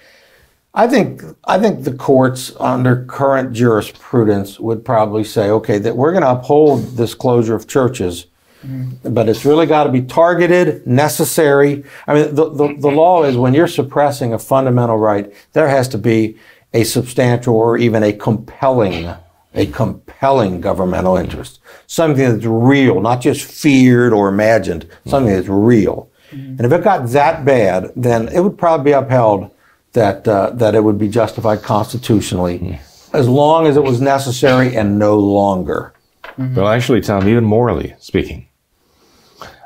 [0.75, 6.11] I think I think the courts under current jurisprudence would probably say, okay, that we're
[6.11, 8.25] going to uphold this closure of churches.
[8.65, 9.13] Mm-hmm.
[9.13, 11.83] But it's really got to be targeted, necessary.
[12.07, 15.89] I mean, the, the, the law is when you're suppressing a fundamental right, there has
[15.89, 16.37] to be
[16.73, 19.13] a substantial or even a compelling
[19.55, 26.09] a compelling governmental interest, something that's real, not just feared or imagined, something that's real.
[26.31, 26.55] Mm-hmm.
[26.57, 29.51] And if it got that bad, then it would probably be upheld
[29.93, 32.79] that uh, that it would be justified constitutionally,
[33.13, 35.93] as long as it was necessary and no longer.
[36.37, 38.47] Well, actually, Tom, even morally speaking,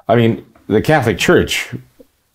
[0.07, 1.73] I mean, the Catholic Church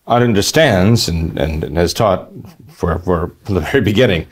[0.06, 2.30] understands and, and has taught
[2.68, 4.26] for, for the very beginning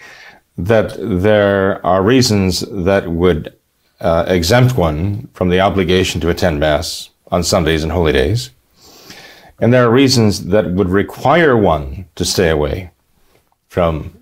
[0.57, 3.55] that there are reasons that would
[4.01, 8.51] uh, exempt one from the obligation to attend Mass on Sundays and holy days.
[9.61, 12.91] And there are reasons that would require one to stay away
[13.71, 14.13] from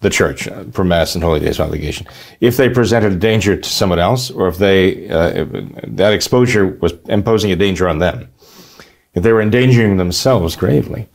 [0.00, 2.06] the church uh, for Mass and holy days obligation.
[2.40, 6.66] If they presented a danger to someone else, or if they uh, if that exposure
[6.66, 8.28] was imposing a danger on them,
[9.14, 11.08] if they were endangering themselves gravely.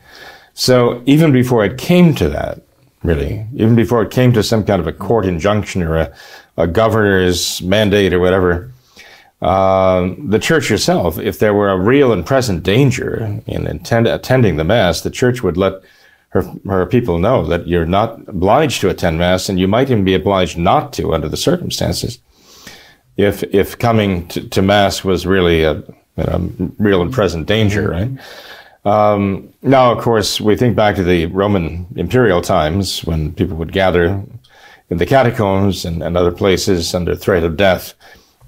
[0.54, 2.62] So even before it came to that,
[3.04, 6.16] really, even before it came to some kind of a court injunction or a,
[6.58, 8.72] a governor's mandate or whatever,
[9.42, 14.56] uh, the church herself, if there were a real and present danger in attend, attending
[14.56, 15.74] the Mass, the church would let
[16.36, 20.04] her, her people know that you're not obliged to attend Mass and you might even
[20.04, 22.20] be obliged not to under the circumstances.
[23.16, 27.90] If, if coming to, to Mass was really a, you know, real and present danger,
[27.90, 28.12] right?
[28.84, 33.72] Um, now, of course, we think back to the Roman imperial times when people would
[33.72, 34.22] gather
[34.90, 37.94] in the catacombs and, and other places under threat of death.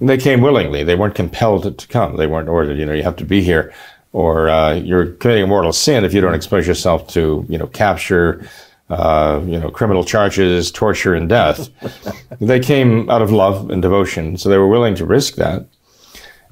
[0.02, 0.84] And they came willingly.
[0.84, 2.18] They weren't compelled to, to come.
[2.18, 3.74] They weren't ordered, you know, you have to be here
[4.18, 7.68] or uh, you're committing a mortal sin if you don't expose yourself to, you know,
[7.68, 8.44] capture,
[8.90, 11.70] uh, you know, criminal charges, torture, and death.
[12.42, 15.68] they came out of love and devotion, so they were willing to risk that.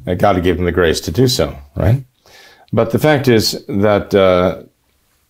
[0.05, 2.05] And God gave them the grace to do so, right?
[2.71, 4.61] But the fact is that, uh,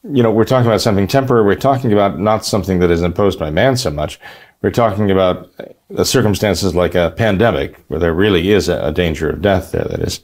[0.03, 1.45] you know, we're talking about something temporary.
[1.45, 4.19] We're talking about not something that is imposed by man so much.
[4.61, 5.49] We're talking about
[5.97, 9.86] uh, circumstances like a pandemic where there really is a, a danger of death there
[9.86, 10.19] that is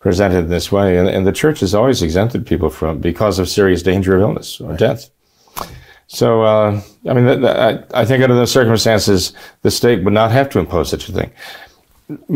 [0.00, 0.98] presented in this way.
[0.98, 4.60] And, and, the church has always exempted people from because of serious danger of illness
[4.60, 5.10] or death.
[6.06, 9.32] So, uh, I mean, th- th- I, I think under those circumstances,
[9.62, 11.30] the state would not have to impose such a thing.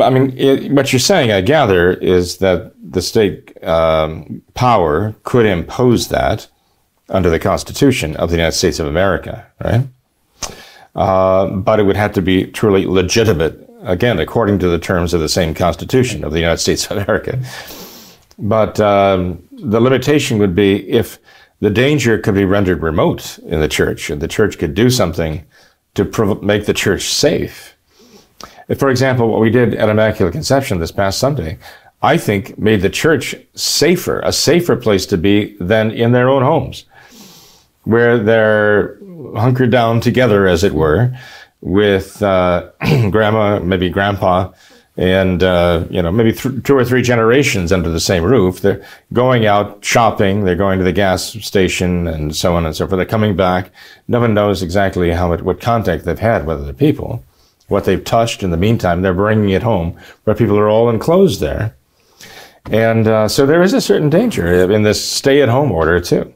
[0.01, 5.47] I mean, it, what you're saying, I gather, is that the state um, power could
[5.47, 6.47] impose that
[7.09, 9.87] under the Constitution of the United States of America, right?
[10.95, 15.21] Uh, but it would have to be truly legitimate, again, according to the terms of
[15.21, 17.39] the same Constitution of the United States of America.
[18.39, 21.19] But um, the limitation would be if
[21.61, 25.45] the danger could be rendered remote in the church, and the church could do something
[25.95, 27.77] to prov- make the church safe.
[28.69, 31.59] If, for example, what we did at Immaculate Conception this past Sunday,
[32.03, 36.43] I think made the church safer, a safer place to be than in their own
[36.43, 36.85] homes,
[37.85, 38.99] where they're
[39.37, 41.17] hunkered down together, as it were,
[41.65, 42.71] with uh,
[43.11, 44.53] grandma, maybe grandpa,
[44.97, 48.61] and uh, you know maybe th- two or three generations under the same roof.
[48.61, 52.87] They're going out shopping, they're going to the gas station, and so on and so
[52.87, 52.99] forth.
[52.99, 53.71] They're coming back.
[54.07, 57.25] No one knows exactly how it, what contact they've had with other people,
[57.69, 58.43] what they've touched.
[58.43, 61.75] In the meantime, they're bringing it home, but people are all enclosed there,
[62.71, 66.34] and uh, so there is a certain danger in this stay-at-home order too.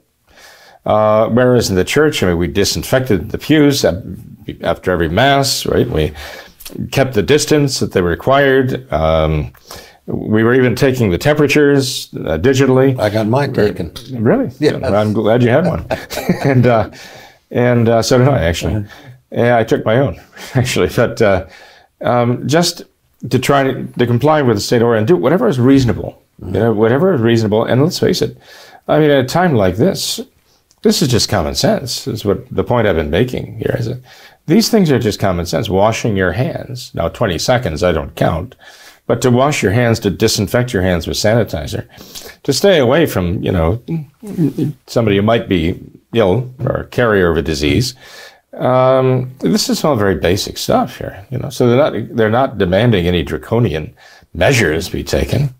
[0.89, 5.86] Uh, whereas in the church, I mean, we disinfected the pews after every mass, right?
[5.86, 6.14] We
[6.91, 8.91] kept the distance that they required.
[8.91, 9.53] Um,
[10.07, 12.99] we were even taking the temperatures uh, digitally.
[12.99, 13.93] I got mine taken.
[14.12, 14.51] Really?
[14.59, 14.78] Yeah.
[14.78, 15.86] I'm glad you had one.
[16.43, 16.91] and uh,
[17.51, 18.86] and uh, so did I actually.
[19.30, 20.18] Yeah, I took my own
[20.55, 21.47] actually, but uh,
[22.01, 22.84] um, just
[23.28, 26.22] to try to, to, comply with the state order and do whatever is reasonable.
[26.43, 27.64] You know, whatever is reasonable.
[27.64, 28.39] And let's face it,
[28.86, 30.20] I mean, at a time like this,
[30.83, 32.07] this is just common sense.
[32.07, 33.76] Is what the point I've been making here.
[33.79, 34.03] Is it?
[34.47, 35.68] These things are just common sense.
[35.68, 36.91] Washing your hands.
[36.95, 38.55] Now, 20 seconds, I don't count.
[39.07, 41.87] But to wash your hands, to disinfect your hands with sanitizer,
[42.43, 43.83] to stay away from, you know,
[44.87, 45.81] somebody who might be
[46.14, 47.95] ill or a carrier of a disease.
[48.55, 51.51] Um, this is all very basic stuff here, you know.
[51.51, 53.95] So they're not they're not demanding any draconian
[54.35, 55.55] measures be taken.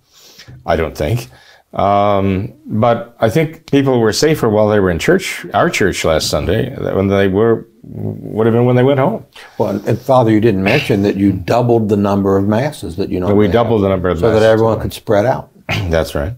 [0.67, 1.29] I don't think.
[1.73, 6.31] Um, but I think people were safer while they were in church, our church last
[6.31, 9.27] Sunday, when they were would have been when they went home.
[9.59, 13.21] Well, and Father, you didn't mention that you doubled the number of masses that you
[13.21, 13.35] know.
[13.35, 15.51] we doubled the number of so that everyone could spread out.
[15.69, 16.35] That's right.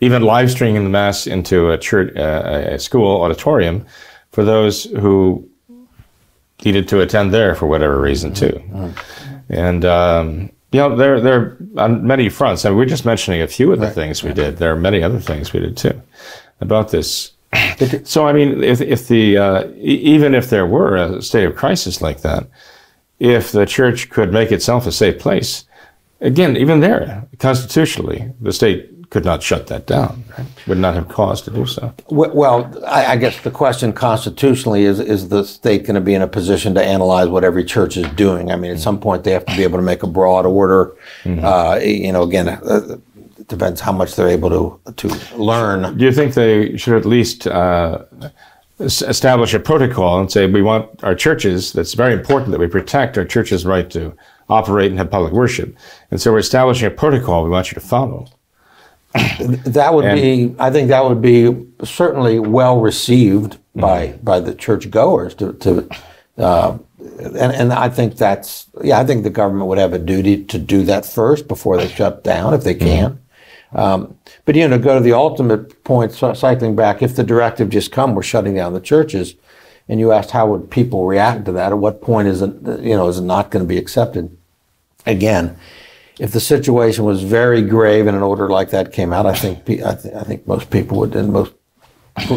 [0.00, 3.86] Even live streaming the mass into a church, uh, a school auditorium,
[4.32, 5.48] for those who
[6.64, 9.52] needed to attend there for whatever reason too, mm-hmm.
[9.52, 9.84] and.
[9.84, 12.64] Um, you know, there, there on many fronts.
[12.64, 13.94] I mean, we're just mentioning a few of the right.
[13.94, 14.56] things we did.
[14.56, 16.02] There are many other things we did too
[16.60, 17.34] about this
[18.04, 22.02] so I mean, if if the uh, even if there were a state of crisis
[22.02, 22.46] like that,
[23.18, 25.64] if the church could make itself a safe place,
[26.20, 30.24] again, even there, constitutionally, the state could not shut that down.
[30.36, 30.46] Right?
[30.66, 31.94] Would not have cause to do so.
[32.08, 36.26] Well, I guess the question constitutionally is: Is the state going to be in a
[36.26, 38.50] position to analyze what every church is doing?
[38.50, 40.96] I mean, at some point, they have to be able to make a broad order.
[41.22, 41.44] Mm-hmm.
[41.44, 42.48] Uh, you know, again.
[42.48, 42.98] Uh,
[43.38, 45.06] it depends how much they're able to to
[45.36, 45.96] learn.
[45.96, 48.04] Do you think they should at least uh,
[48.80, 51.72] establish a protocol and say we want our churches?
[51.72, 54.12] That's very important that we protect our churches' right to
[54.48, 55.76] operate and have public worship,
[56.10, 58.26] and so we're establishing a protocol we want you to follow.
[59.14, 64.24] That would and, be, I think, that would be certainly well received by mm-hmm.
[64.24, 65.52] by the church goers to.
[65.54, 65.88] to
[66.38, 70.42] uh, and, and I think that's yeah I think the government would have a duty
[70.44, 73.12] to do that first before they shut down if they can.
[73.72, 73.78] Mm-hmm.
[73.78, 77.70] Um, but you know, to go to the ultimate point, cycling back, if the directive
[77.70, 79.34] just come, we're shutting down the churches,
[79.88, 81.72] and you asked how would people react to that?
[81.72, 84.36] At what point is it, you know, is it not going to be accepted?
[85.06, 85.56] Again,
[86.18, 89.60] if the situation was very grave and an order like that came out, I think
[89.60, 91.52] I, th- I think most people would, and most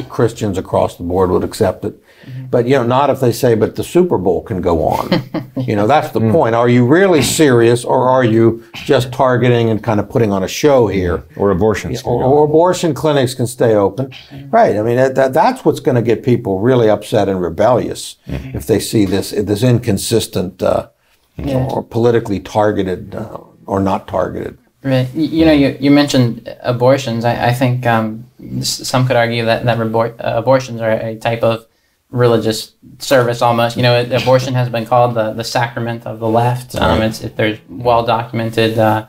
[0.10, 2.02] Christians across the board would accept it.
[2.26, 2.46] Mm-hmm.
[2.48, 5.24] But you know, not if they say, "But the Super Bowl can go on."
[5.58, 6.32] you know, that's the mm.
[6.32, 6.56] point.
[6.56, 10.48] Are you really serious, or are you just targeting and kind of putting on a
[10.48, 11.24] show here?
[11.36, 14.50] Or abortions, or, or, abortion clinics can stay open, mm-hmm.
[14.50, 14.76] right?
[14.76, 18.58] I mean, that, that, that's what's going to get people really upset and rebellious mm-hmm.
[18.58, 20.90] if they see this this inconsistent uh,
[21.38, 21.68] yeah.
[21.70, 23.38] or politically targeted uh,
[23.68, 24.58] or not targeted.
[24.84, 25.14] Right.
[25.14, 27.26] You know, you, you mentioned abortions.
[27.26, 28.26] I, I think um,
[28.62, 31.66] some could argue that, that abor- uh, abortions are a type of
[32.10, 33.76] religious service almost.
[33.76, 36.76] You know, abortion has been called the, the sacrament of the left.
[36.76, 39.08] Um, it's, it, there's well documented uh,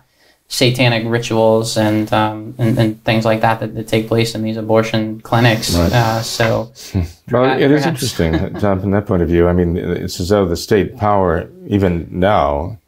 [0.49, 4.57] satanic rituals and, um, and, and things like that, that that take place in these
[4.57, 5.77] abortion clinics.
[5.77, 5.93] Right.
[5.93, 6.73] Uh, so,
[7.31, 9.47] well, it is interesting, John, from that point of view.
[9.47, 12.79] I mean, it's as though the state power, even now,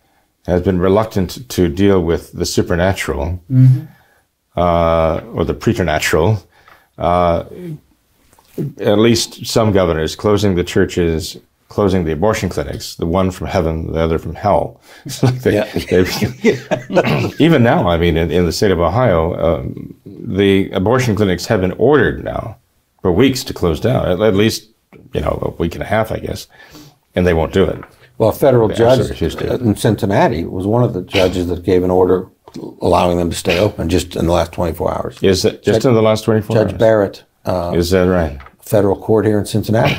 [0.50, 3.84] has been reluctant to deal with the supernatural mm-hmm.
[4.56, 6.42] uh, or the preternatural.
[6.98, 7.44] Uh,
[8.80, 11.38] at least some governors closing the churches,
[11.68, 14.80] closing the abortion clinics, the one from heaven, the other from hell.
[15.42, 17.30] they, yeah.
[17.38, 21.60] even now, I mean, in, in, the state of Ohio, um, the abortion clinics have
[21.60, 22.58] been ordered now
[23.00, 24.68] for weeks to close down, at, at, least,
[25.14, 26.48] you know, a week and a half, I guess,
[27.14, 27.82] and they won't do it.
[28.20, 32.28] Well, a federal judge in Cincinnati was one of the judges that gave an order
[32.82, 35.22] allowing them to stay open just in the last 24 hours.
[35.22, 36.72] Is it just judge, in the last 24 Judge hours?
[36.72, 37.24] Judge Barrett.
[37.46, 38.38] Uh, Is that right?
[38.60, 39.96] Federal court here in Cincinnati.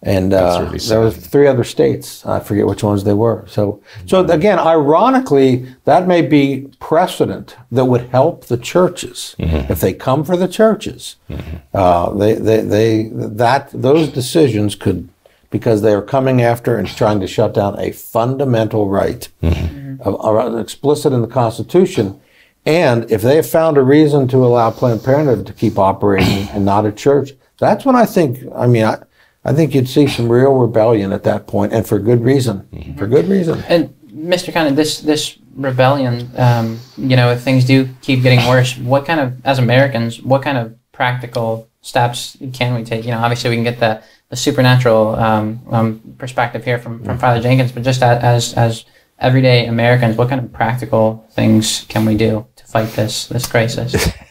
[0.00, 2.24] And uh, really there were three other states.
[2.24, 3.44] I forget which ones they were.
[3.46, 9.70] So, so again, ironically, that may be precedent that would help the churches mm-hmm.
[9.70, 11.16] if they come for the churches.
[11.28, 11.56] Mm-hmm.
[11.74, 15.10] Uh, they, they, they, that those decisions could
[15.54, 20.02] because they are coming after and trying to shut down a fundamental right mm-hmm.
[20.04, 22.20] are explicit in the Constitution.
[22.66, 26.64] And if they have found a reason to allow Planned Parenthood to keep operating and
[26.64, 28.98] not a church, that's when I think, I mean, I,
[29.44, 32.96] I think you'd see some real rebellion at that point, and for good reason.
[32.98, 33.62] For good reason.
[33.68, 34.52] And Mr.
[34.52, 39.06] Kind of this this rebellion, um, you know, if things do keep getting worse, what
[39.06, 43.04] kind of as Americans, what kind of practical steps can we take?
[43.04, 47.18] You know, obviously we can get the the supernatural um, um, perspective here from, from
[47.18, 48.84] Father Jenkins, but just as as
[49.18, 54.12] everyday Americans, what kind of practical things can we do to fight this this crisis?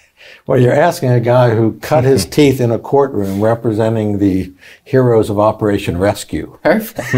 [0.45, 5.29] Well, you're asking a guy who cut his teeth in a courtroom representing the heroes
[5.29, 6.59] of Operation Rescue.
[6.61, 7.09] Perfect.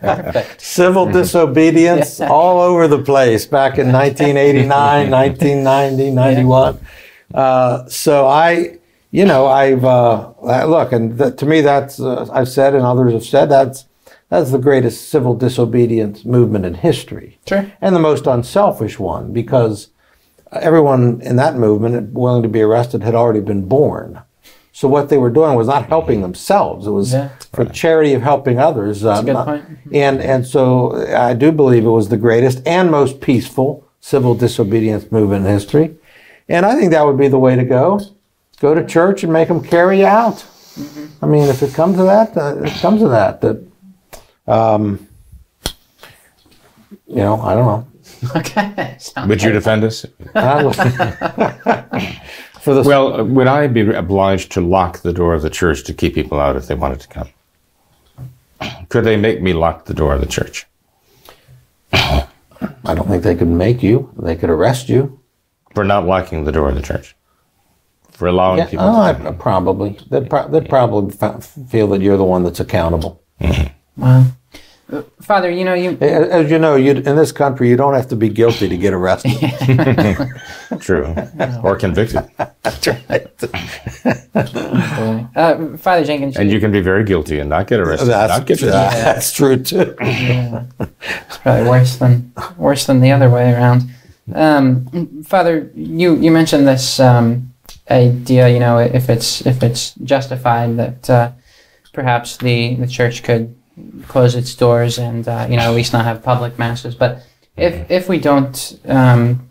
[0.00, 0.60] Perfect.
[0.60, 6.80] Civil disobedience all over the place back in 1989, 1990, 91.
[7.34, 8.78] Uh, so I,
[9.12, 10.32] you know, I've uh,
[10.66, 13.84] look, and th- to me, that's uh, I've said, and others have said that's
[14.30, 17.70] that's the greatest civil disobedience movement in history, Sure.
[17.80, 19.88] and the most unselfish one because
[20.50, 24.20] everyone in that movement willing to be arrested had already been born.
[24.74, 27.28] So what they were doing was not helping themselves; it was Yeah.
[27.52, 29.04] for charity of helping others.
[29.04, 29.64] a good not- point.
[29.92, 35.12] And and so I do believe it was the greatest and most peaceful civil disobedience
[35.12, 35.94] movement in history.
[36.48, 38.00] And I think that would be the way to go.
[38.62, 40.36] Go to church and make them carry you out.
[40.36, 41.24] Mm-hmm.
[41.24, 43.40] I mean, if it comes to that, uh, it comes to that.
[43.40, 43.66] That,
[44.46, 45.08] um,
[47.08, 47.88] you know, I don't know.
[48.36, 48.94] Okay.
[49.00, 50.02] Sounds Would you defend us?
[52.60, 55.92] For the Well, would I be obliged to lock the door of the church to
[55.92, 57.30] keep people out if they wanted to come?
[58.90, 60.66] Could they make me lock the door of the church?
[61.92, 62.28] I
[62.94, 64.12] don't think they could make you.
[64.16, 65.18] They could arrest you.
[65.74, 67.16] For not locking the door of the church?
[68.22, 69.28] For allowing Yeah, people oh, to?
[69.30, 69.98] I, probably.
[70.08, 73.20] They'd, pro- they'd probably f- feel that you're the one that's accountable.
[73.96, 74.26] Wow.
[74.92, 78.06] Uh, Father, you know, you As you know, you in this country, you don't have
[78.10, 79.32] to be guilty to get arrested.
[80.80, 81.12] True.
[81.64, 82.30] Or convicted.
[82.62, 82.86] That's
[85.34, 88.06] uh, Father Jenkins, And you can be very guilty and not get arrested.
[88.06, 89.96] not get that's true too.
[89.98, 93.90] it's probably worse than worse than the other way around.
[94.32, 97.51] Um, Father, you you mentioned this um,
[97.92, 98.48] idea.
[98.48, 101.32] You know, if it's if it's justified that uh,
[101.92, 103.54] perhaps the the church could
[104.08, 106.94] close its doors and uh, you know at least not have public masses.
[106.94, 107.24] But
[107.56, 109.48] if if we don't, um,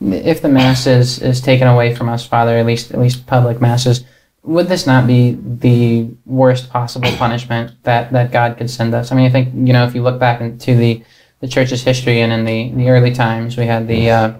[0.00, 3.60] if the mass is, is taken away from us, Father, at least at least public
[3.60, 4.04] masses,
[4.42, 9.10] would this not be the worst possible punishment that, that God could send us?
[9.10, 11.02] I mean, I think you know if you look back into the,
[11.40, 14.34] the church's history and in the, the early times, we had the uh,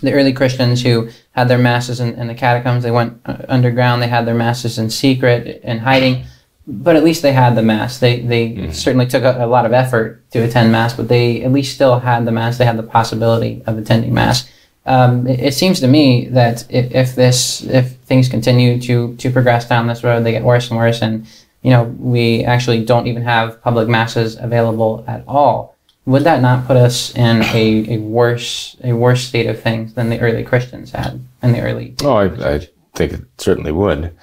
[0.00, 1.08] the early Christians who
[1.38, 2.82] had their masses in, in the catacombs.
[2.82, 4.02] They went uh, underground.
[4.02, 6.24] They had their masses in secret in hiding,
[6.66, 7.98] but at least they had the mass.
[7.98, 11.52] They they certainly took a, a lot of effort to attend mass, but they at
[11.52, 12.58] least still had the mass.
[12.58, 14.50] They had the possibility of attending mass.
[14.84, 19.30] Um, it, it seems to me that if, if this if things continue to to
[19.30, 21.24] progress down this road, they get worse and worse, and
[21.62, 25.77] you know we actually don't even have public masses available at all.
[26.08, 30.08] Would that not put us in a, a worse a worse state of things than
[30.08, 31.96] the early Christians had in the early?
[32.02, 34.16] Oh, I, I think it certainly would.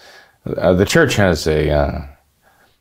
[0.47, 2.05] Uh, the church has a, uh,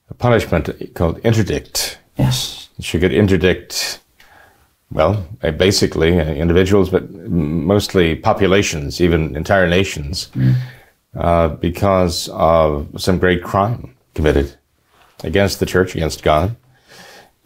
[0.08, 1.98] a punishment called interdict.
[2.16, 2.70] Yes.
[2.80, 4.00] She could interdict,
[4.90, 10.30] well, uh, basically uh, individuals, but mostly populations, even entire nations,
[11.14, 14.56] uh, because of some great crime committed
[15.22, 16.56] against the church, against God.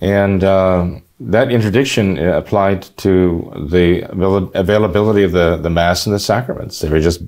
[0.00, 4.08] And uh, that interdiction uh, applied to the
[4.54, 6.80] availability of the, the Mass and the sacraments.
[6.80, 7.22] They were just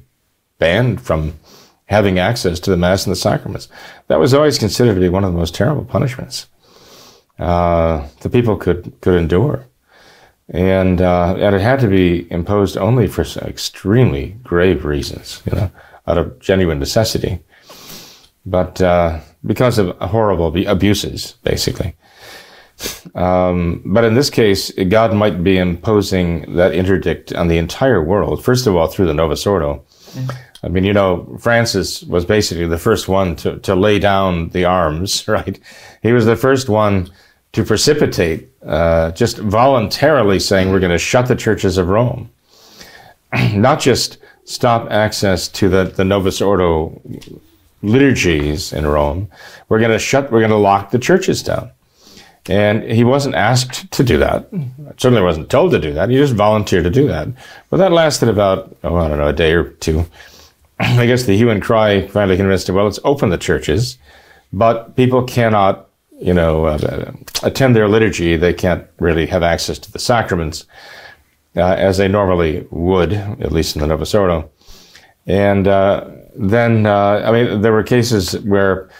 [0.58, 1.34] banned from
[1.86, 3.68] having access to the Mass and the sacraments.
[4.06, 6.46] That was always considered to be one of the most terrible punishments
[7.40, 9.66] uh, the people could, could endure.
[10.50, 15.70] And, uh, and it had to be imposed only for extremely grave reasons, you know,
[16.06, 17.40] out of genuine necessity.
[18.44, 21.94] But uh, because of horrible abuses, basically.
[23.14, 28.44] Um, but in this case, God might be imposing that interdict on the entire world.
[28.44, 29.84] First of all, through the Novus Ordo.
[30.62, 34.64] I mean, you know, Francis was basically the first one to, to lay down the
[34.64, 35.58] arms, right?
[36.02, 37.10] He was the first one
[37.52, 42.30] to precipitate, uh, just voluntarily saying, we're going to shut the churches of Rome.
[43.54, 47.00] Not just stop access to the, the Novus Ordo
[47.82, 49.28] liturgies in Rome.
[49.68, 51.70] We're going to shut, we're going to lock the churches down.
[52.46, 54.48] And he wasn't asked to do that.
[54.96, 56.08] Certainly wasn't told to do that.
[56.08, 57.28] He just volunteered to do that.
[57.68, 60.06] But that lasted about, oh, I don't know, a day or two.
[60.80, 63.98] I guess the hue and cry finally convinced him, well, let's open the churches,
[64.52, 67.12] but people cannot you know, uh,
[67.42, 70.66] attend their liturgy, they can't really have access to the sacraments
[71.56, 74.50] uh, as they normally would, at least in the Novus Ordo.
[75.26, 78.90] And uh, then, uh, I mean, there were cases where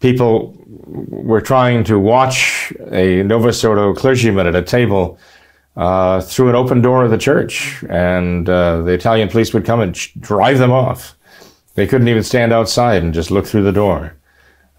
[0.00, 5.18] people were trying to watch a Novus Ordo clergyman at a table
[5.76, 9.80] uh, through an open door of the church, and uh, the Italian police would come
[9.80, 11.16] and drive them off.
[11.74, 14.14] They couldn't even stand outside and just look through the door.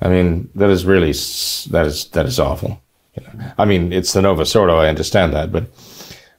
[0.01, 2.81] I mean, that is really that is that is awful.
[3.15, 3.51] You know?
[3.57, 4.77] I mean, it's the Novus Ordo.
[4.77, 5.65] I understand that, but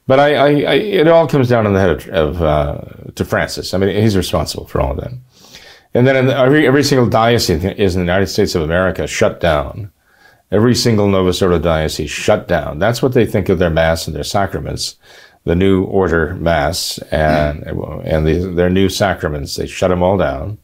[0.07, 2.81] but I, I, I it all comes down on the head of, of uh,
[3.15, 3.73] to Francis.
[3.73, 5.11] I mean, he's responsible for all of that.
[5.93, 9.39] And then the, every every single diocese is in the United States of America shut
[9.39, 9.91] down.
[10.51, 12.79] Every single Novus Ordo diocese shut down.
[12.79, 14.97] That's what they think of their mass and their sacraments,
[15.45, 19.55] the new order mass and and the, their new sacraments.
[19.55, 20.57] They shut them all down.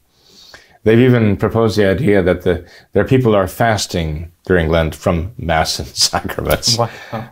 [0.84, 5.78] They've even proposed the idea that the, their people are fasting during Lent from Mass
[5.78, 6.78] and sacraments.
[6.78, 6.88] Wow.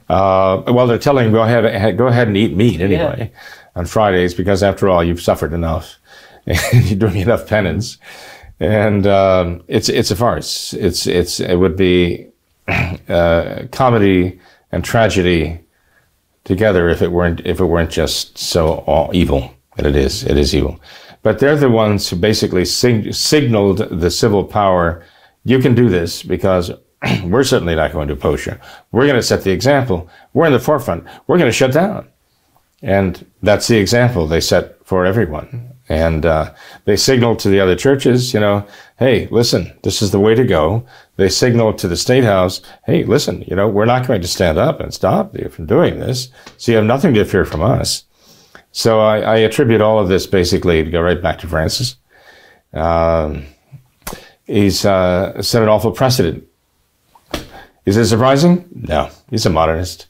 [0.09, 3.41] Uh, well, they're telling go ahead, go ahead and eat meat anyway yeah.
[3.75, 5.97] on Fridays because, after all, you've suffered enough.
[6.73, 7.99] You're doing enough penance.
[8.61, 10.73] And um, it's, it's a farce.
[10.75, 12.29] It's, it's, it would be
[13.09, 14.41] uh, comedy
[14.73, 15.61] and tragedy
[16.45, 19.53] together if it weren't, if it weren't just so evil.
[19.77, 20.25] And it is.
[20.25, 20.81] It is evil.
[21.23, 25.05] But they're the ones who basically sig- signaled the civil power,
[25.45, 26.71] you can do this because
[27.25, 28.57] we're certainly not going to oppose you.
[28.93, 30.09] We're going to set the example.
[30.33, 31.05] We're in the forefront.
[31.27, 32.09] We're going to shut down.
[32.81, 35.76] And that's the example they set for everyone.
[35.89, 36.53] And uh,
[36.85, 38.67] they signaled to the other churches, you know,
[38.99, 40.85] hey, listen, this is the way to go.
[41.17, 44.59] They signaled to the State House, hey, listen, you know, we're not going to stand
[44.59, 46.29] up and stop you from doing this.
[46.57, 48.05] So you have nothing to fear from us.
[48.73, 51.97] So I, I, attribute all of this basically to go right back to Francis.
[52.75, 53.47] Um,
[54.45, 56.47] he's uh, set an awful precedent.
[57.87, 58.69] Is it surprising?
[58.75, 60.09] No, he's a modernist.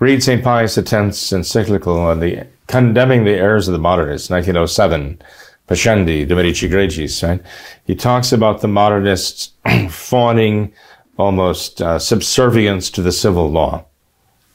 [0.00, 0.42] Read St.
[0.42, 5.20] Pius X's encyclical on the condemning the errors of the modernists, 1907,
[5.68, 7.40] Pascendi, Dominici Gregis, right?
[7.86, 9.52] He talks about the modernists
[9.90, 10.72] fawning
[11.16, 13.84] almost uh, subservience to the civil law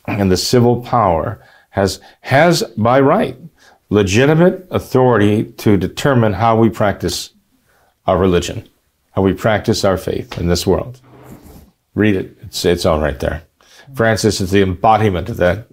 [0.07, 3.37] and the civil power has, has by right
[3.89, 7.31] legitimate authority to determine how we practice
[8.05, 8.67] our religion,
[9.11, 10.99] how we practice our faith in this world.
[11.95, 12.37] Read it.
[12.41, 13.43] It's, it's all right there.
[13.95, 15.67] Francis is the embodiment of that.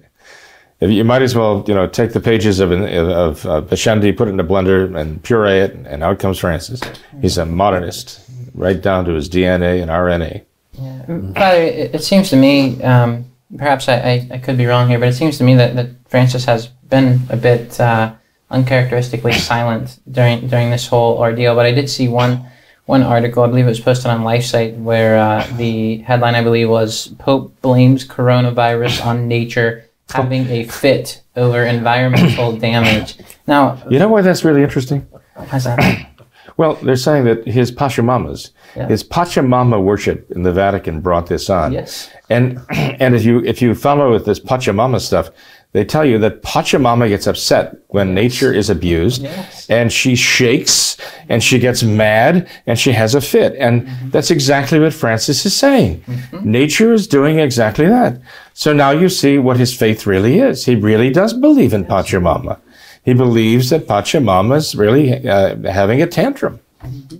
[0.80, 4.32] You might as well, you know, take the pages of of uh, Pascendi, put it
[4.32, 6.82] in a blender, and puree it, and out comes Francis.
[7.22, 8.20] He's a modernist,
[8.54, 10.44] right down to his DNA and RNA.
[10.72, 11.32] Yeah.
[11.32, 13.24] Father, it, it seems to me um,
[13.56, 15.88] perhaps I, I, I, could be wrong here, but it seems to me that, that
[16.08, 18.12] Francis has been a bit uh,
[18.50, 21.54] uncharacteristically silent during during this whole ordeal.
[21.54, 22.44] But I did see one
[22.86, 26.68] one article, I believe it was posted on LifeSite, where uh, the headline I believe
[26.68, 33.18] was Pope blames coronavirus on nature having a fit over environmental damage.
[33.46, 35.06] Now, you know why that's really interesting?
[35.48, 36.10] How's that?
[36.58, 38.88] Well, they're saying that his Pachamamas, yeah.
[38.88, 41.72] his Pachamama worship in the Vatican brought this on.
[41.72, 42.10] Yes.
[42.30, 45.28] And and if you if you follow with this Pachamama stuff,
[45.72, 48.14] they tell you that Pachamama gets upset when yes.
[48.14, 49.68] nature is abused, yes.
[49.68, 50.96] and she shakes
[51.28, 53.54] and she gets mad and she has a fit.
[53.56, 54.10] And mm-hmm.
[54.10, 56.00] that's exactly what Francis is saying.
[56.00, 56.50] Mm-hmm.
[56.50, 58.20] Nature is doing exactly that.
[58.54, 60.64] So now you see what his faith really is.
[60.64, 61.90] He really does believe in yes.
[61.90, 62.58] Pachamama.
[63.04, 66.60] He believes that Pachamama is really uh, having a tantrum.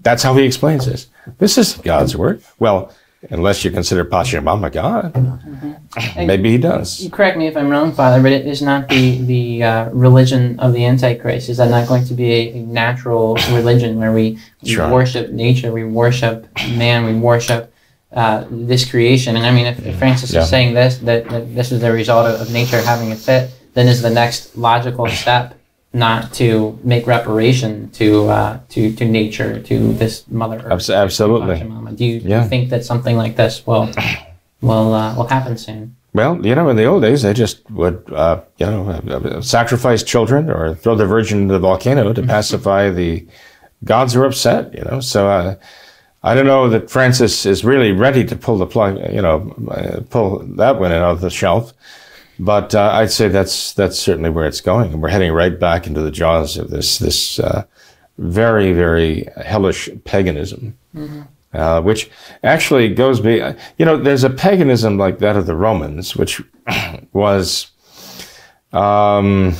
[0.03, 1.09] That's how he explains this.
[1.39, 2.43] This is God's word.
[2.59, 2.93] Well,
[3.31, 6.27] unless you consider Pachamama God, mm-hmm.
[6.27, 7.01] maybe he does.
[7.01, 10.59] You Correct me if I'm wrong, Father, but it is not the the uh, religion
[10.61, 11.49] of the Antichrist.
[11.49, 14.91] Is that not going to be a, a natural religion where we, we sure.
[14.91, 17.73] worship nature, we worship man, we worship
[18.13, 19.37] uh, this creation?
[19.37, 20.43] And I mean, if, if Francis yeah.
[20.43, 23.51] is saying this, that, that, this is the result of, of nature having a fit,
[23.75, 25.56] then is the next logical step
[25.97, 30.91] not to make reparation to uh, to to nature, to this Mother Earth.
[30.91, 31.59] Absolutely.
[31.95, 32.43] Do you, yeah.
[32.43, 33.91] you, think that something like this will
[34.61, 35.97] will uh, will happen soon?
[36.13, 40.51] Well, you know, in the old days, they just would, uh, you know, sacrifice children
[40.51, 43.27] or throw the virgin into the volcano to pacify the
[43.85, 44.75] gods who are upset.
[44.75, 45.57] You know, so uh,
[46.23, 48.99] I don't know that Francis is really ready to pull the plug.
[49.13, 51.73] You know, uh, pull that one out of the shelf.
[52.39, 55.87] But uh, I'd say that's that's certainly where it's going, and we're heading right back
[55.87, 57.65] into the jaws of this this uh,
[58.19, 61.23] very very hellish paganism, mm-hmm.
[61.55, 62.11] uh, which
[62.43, 63.37] actually goes be
[63.79, 66.43] you know there's a paganism like that of the Romans, which
[67.13, 67.71] was.
[68.73, 69.57] Um,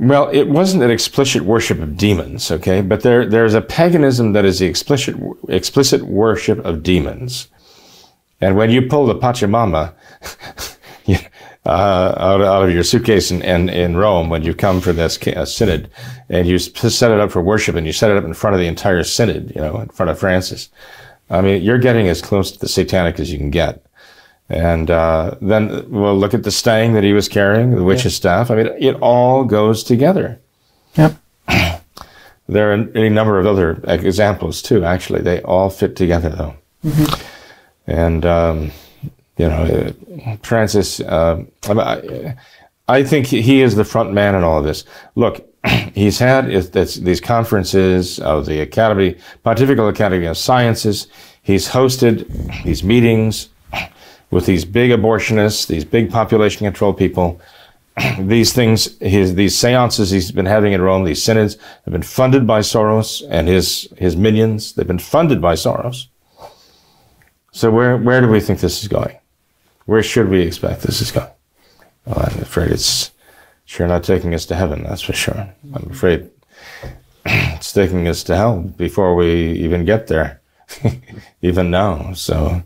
[0.00, 4.44] Well, it wasn't an explicit worship of demons, okay, but there there's a paganism that
[4.44, 5.16] is the explicit
[5.48, 7.48] explicit worship of demons,
[8.40, 9.94] and when you pull the Pachamama
[11.68, 15.24] uh, out, out of your suitcase in, in, in Rome when you come for this
[15.26, 15.90] uh, synod,
[16.30, 18.60] and you set it up for worship, and you set it up in front of
[18.60, 20.70] the entire synod, you know, in front of Francis.
[21.30, 23.84] I mean, you're getting as close to the satanic as you can get.
[24.48, 28.44] And uh, then we'll look at the stang that he was carrying, the witch's yeah.
[28.44, 28.50] staff.
[28.50, 30.40] I mean, it all goes together.
[30.94, 31.16] Yep.
[32.48, 34.84] there are any number of other examples too.
[34.84, 36.54] Actually, they all fit together though.
[36.82, 37.90] Mm-hmm.
[37.90, 38.70] And um,
[39.38, 39.92] you know,
[40.42, 41.00] Francis.
[41.00, 42.34] Uh, I,
[42.88, 44.84] I think he is the front man in all of this.
[45.14, 45.48] Look,
[45.94, 51.06] he's had these conferences of the Academy, Pontifical Academy of Sciences.
[51.42, 53.48] He's hosted these meetings
[54.30, 57.40] with these big abortionists, these big population control people.
[58.18, 62.46] these things, his, these seances he's been having in Rome, these synods, have been funded
[62.46, 64.72] by Soros and his, his minions.
[64.72, 66.06] They've been funded by Soros.
[67.52, 69.16] So where, where do we think this is going?
[69.88, 71.30] Where should we expect this is going?
[72.04, 73.10] Well, I'm afraid it's
[73.64, 75.48] sure not taking us to heaven, that's for sure.
[75.74, 76.28] I'm afraid
[77.24, 80.42] it's taking us to hell before we even get there,
[81.40, 82.12] even now.
[82.12, 82.62] So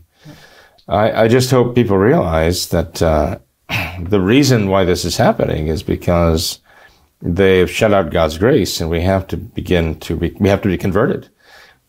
[0.89, 3.39] I, I just hope people realize that uh,
[4.01, 6.59] the reason why this is happening is because
[7.21, 10.67] they've shut out God's grace, and we have to begin to be, we have to
[10.67, 11.29] be converted.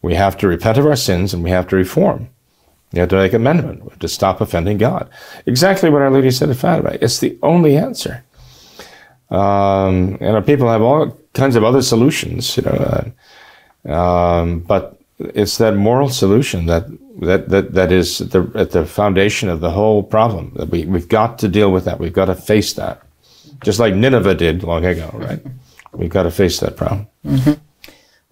[0.01, 2.29] We have to repent of our sins, and we have to reform.
[2.95, 3.83] You have to make amendment.
[3.85, 5.11] We have to stop offending God.
[5.47, 6.97] Exactly what Our Lady said at Fatima.
[7.01, 8.25] It's the only answer.
[9.31, 13.13] Um, and people have all kinds of other solutions, you know,
[13.89, 16.87] uh, um, but it's that moral solution that
[17.21, 20.53] that that that is at the, at the foundation of the whole problem.
[20.57, 21.99] That we we've got to deal with that.
[21.99, 23.03] We've got to face that,
[23.63, 25.41] just like Nineveh did long ago, right?
[25.93, 27.07] We've got to face that problem.
[27.25, 27.53] Mm-hmm.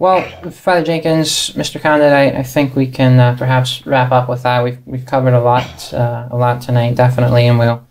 [0.03, 1.80] Well, Father Jenkins, Mr.
[1.80, 4.64] Condit, I, I think we can uh, perhaps wrap up with that.
[4.64, 7.86] We've we've covered a lot uh, a lot tonight, definitely, and we'll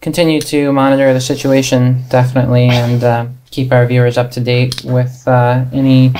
[0.00, 5.28] continue to monitor the situation definitely and uh, keep our viewers up to date with
[5.28, 6.14] uh, any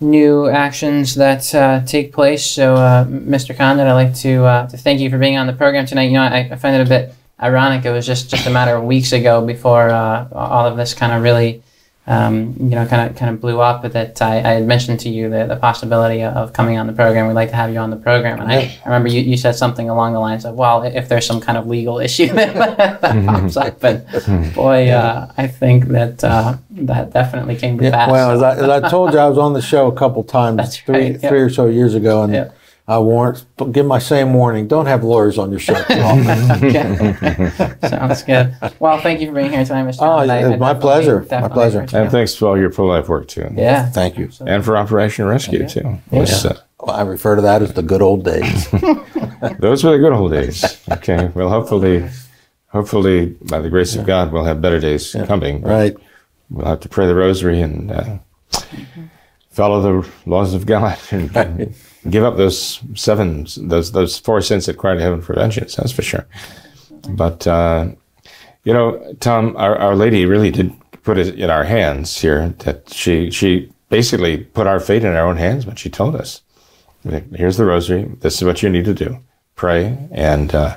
[0.00, 2.46] new actions that uh, take place.
[2.46, 3.54] So, uh, Mr.
[3.54, 6.04] Condit, I'd like to to thank you for being on the program tonight.
[6.04, 7.84] You know, I, I find it a bit ironic.
[7.84, 11.22] It was just just a matter of weeks ago before all of this kind of
[11.22, 11.62] really
[12.06, 15.08] um, you know, kind of kind of blew up that I, I had mentioned to
[15.08, 17.28] you the, the possibility of coming on the program.
[17.28, 18.42] We'd like to have you on the program.
[18.42, 21.26] And I, I remember you, you said something along the lines of, well, if there's
[21.26, 23.82] some kind of legal issue that pops up.
[23.82, 28.10] And boy, uh, I think that uh, that definitely came to yeah, pass.
[28.10, 30.78] Well, as I, as I, told you, I was on the show a couple times,
[30.80, 32.22] three, right, three or so years ago.
[32.22, 32.52] and.
[32.86, 34.68] I warrant, give my same warning.
[34.68, 35.94] Don't have lawyers on your show too.
[37.88, 38.54] Sounds good.
[38.78, 39.98] Well, thank you for being here tonight, Mr.
[40.00, 41.26] Oh, it's my pleasure.
[41.30, 41.86] My pleasure.
[41.94, 43.48] And thanks for all your pro life work too.
[43.54, 43.88] Yeah.
[43.88, 44.28] Thank you.
[44.46, 45.98] And for Operation Rescue too.
[46.10, 48.70] Was, uh, well, I refer to that as the good old days.
[49.58, 50.82] Those were the good old days.
[50.90, 51.30] Okay.
[51.34, 52.06] Well, hopefully,
[52.68, 54.02] hopefully, by the grace yeah.
[54.02, 55.26] of God, we'll have better days yeah.
[55.26, 55.62] coming.
[55.62, 55.96] Right.
[56.50, 58.18] We'll have to pray the rosary and uh,
[58.52, 59.04] mm-hmm.
[59.50, 60.98] follow the laws of God.
[61.10, 61.74] And,
[62.10, 65.76] give up those seven, those those four sins that cry to heaven for vengeance.
[65.76, 66.26] That's for sure.
[67.08, 67.88] But uh,
[68.64, 72.48] you know, Tom, our, our Lady really did put it in our hands here.
[72.60, 76.42] That she she basically put our fate in our own hands when she told us,
[77.34, 78.04] "Here's the rosary.
[78.20, 79.18] This is what you need to do.
[79.54, 80.76] Pray." And uh,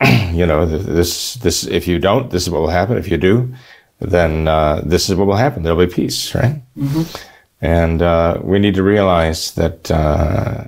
[0.32, 2.96] you know, this this if you don't, this is what will happen.
[2.96, 3.54] If you do,
[3.98, 5.62] then uh, this is what will happen.
[5.62, 6.60] There'll be peace, right?
[6.76, 7.29] Mm-hmm.
[7.60, 10.64] And uh, we need to realize that uh,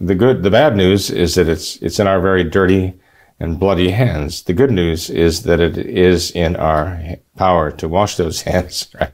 [0.00, 2.94] the good, the bad news is that it's it's in our very dirty
[3.40, 4.42] and bloody hands.
[4.42, 7.00] The good news is that it is in our
[7.36, 8.88] power to wash those hands.
[9.00, 9.12] Right?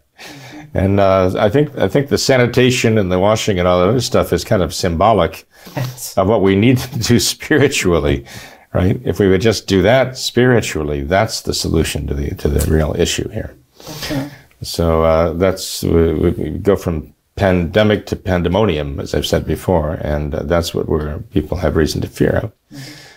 [0.72, 4.00] And uh, I think I think the sanitation and the washing and all that other
[4.00, 5.46] stuff is kind of symbolic
[5.76, 6.18] yes.
[6.18, 8.24] of what we need to do spiritually,
[8.72, 9.00] right?
[9.04, 12.94] If we would just do that spiritually, that's the solution to the to the real
[12.98, 13.54] issue here.
[14.02, 14.30] Okay.
[14.64, 20.34] So uh, that's we, we, go from pandemic to pandemonium, as I've said before, and
[20.34, 22.52] uh, that's what we're people have reason to fear of,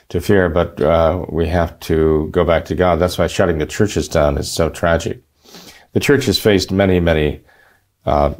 [0.09, 0.49] to fear.
[0.49, 2.97] But uh, we have to go back to God.
[2.99, 5.21] That's why shutting the churches down is so tragic.
[5.93, 7.41] The church has faced many, many
[8.05, 8.33] uh,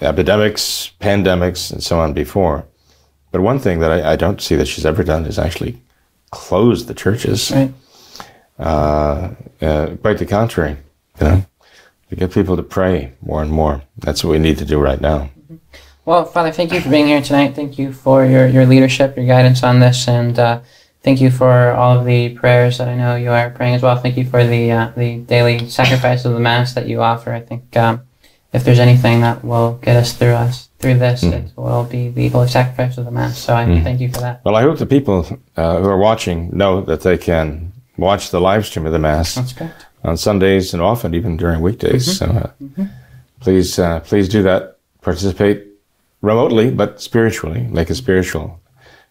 [0.00, 2.66] epidemics, pandemics, and so on before.
[3.30, 5.80] But one thing that I, I, don't see that she's ever done is actually
[6.30, 7.50] close the churches.
[7.50, 7.72] Right.
[8.58, 9.30] Uh,
[9.60, 10.76] uh, quite the contrary.
[11.20, 11.46] You know?
[12.12, 13.82] To get people to pray more and more.
[13.98, 15.30] That's what we need to do right now.
[16.04, 17.54] Well, Father, thank you for being here tonight.
[17.54, 20.60] Thank you for your, your leadership, your guidance on this, and uh,
[21.02, 23.96] Thank you for all of the prayers that I know you are praying as well.
[23.96, 27.32] Thank you for the uh, the daily sacrifice of the Mass that you offer.
[27.32, 28.02] I think um,
[28.52, 31.32] if there's anything that will get us through us through this, Mm.
[31.32, 33.36] it will be the holy sacrifice of the Mass.
[33.36, 34.42] So I thank you for that.
[34.44, 38.40] Well, I hope the people uh, who are watching know that they can watch the
[38.40, 39.70] live stream of the Mass That's great.
[40.04, 42.18] On Sundays and often even during weekdays.
[42.18, 42.50] So uh,
[43.40, 44.78] please, uh, please do that.
[45.00, 45.66] Participate
[46.20, 47.66] remotely, but spiritually.
[47.70, 48.60] Make a spiritual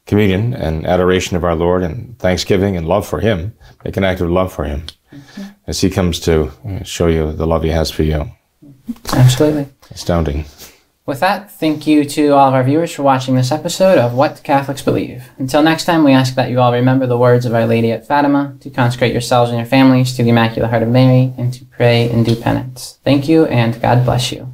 [0.06, 3.54] communion and adoration of our Lord and thanksgiving and love for Him.
[3.84, 4.86] Make an act of love for Him
[5.68, 8.32] as He comes to uh, show you the love He has for you.
[9.14, 9.68] Absolutely.
[9.92, 10.46] Astounding.
[11.12, 14.42] With that, thank you to all of our viewers for watching this episode of What
[14.46, 15.30] Catholics Believe.
[15.38, 18.08] Until next time, we ask that you all remember the words of Our Lady at
[18.08, 21.66] Fatima, to consecrate yourselves and your families to the Immaculate Heart of Mary, and to
[21.66, 22.98] pray and do penance.
[23.04, 24.54] Thank you, and God bless you.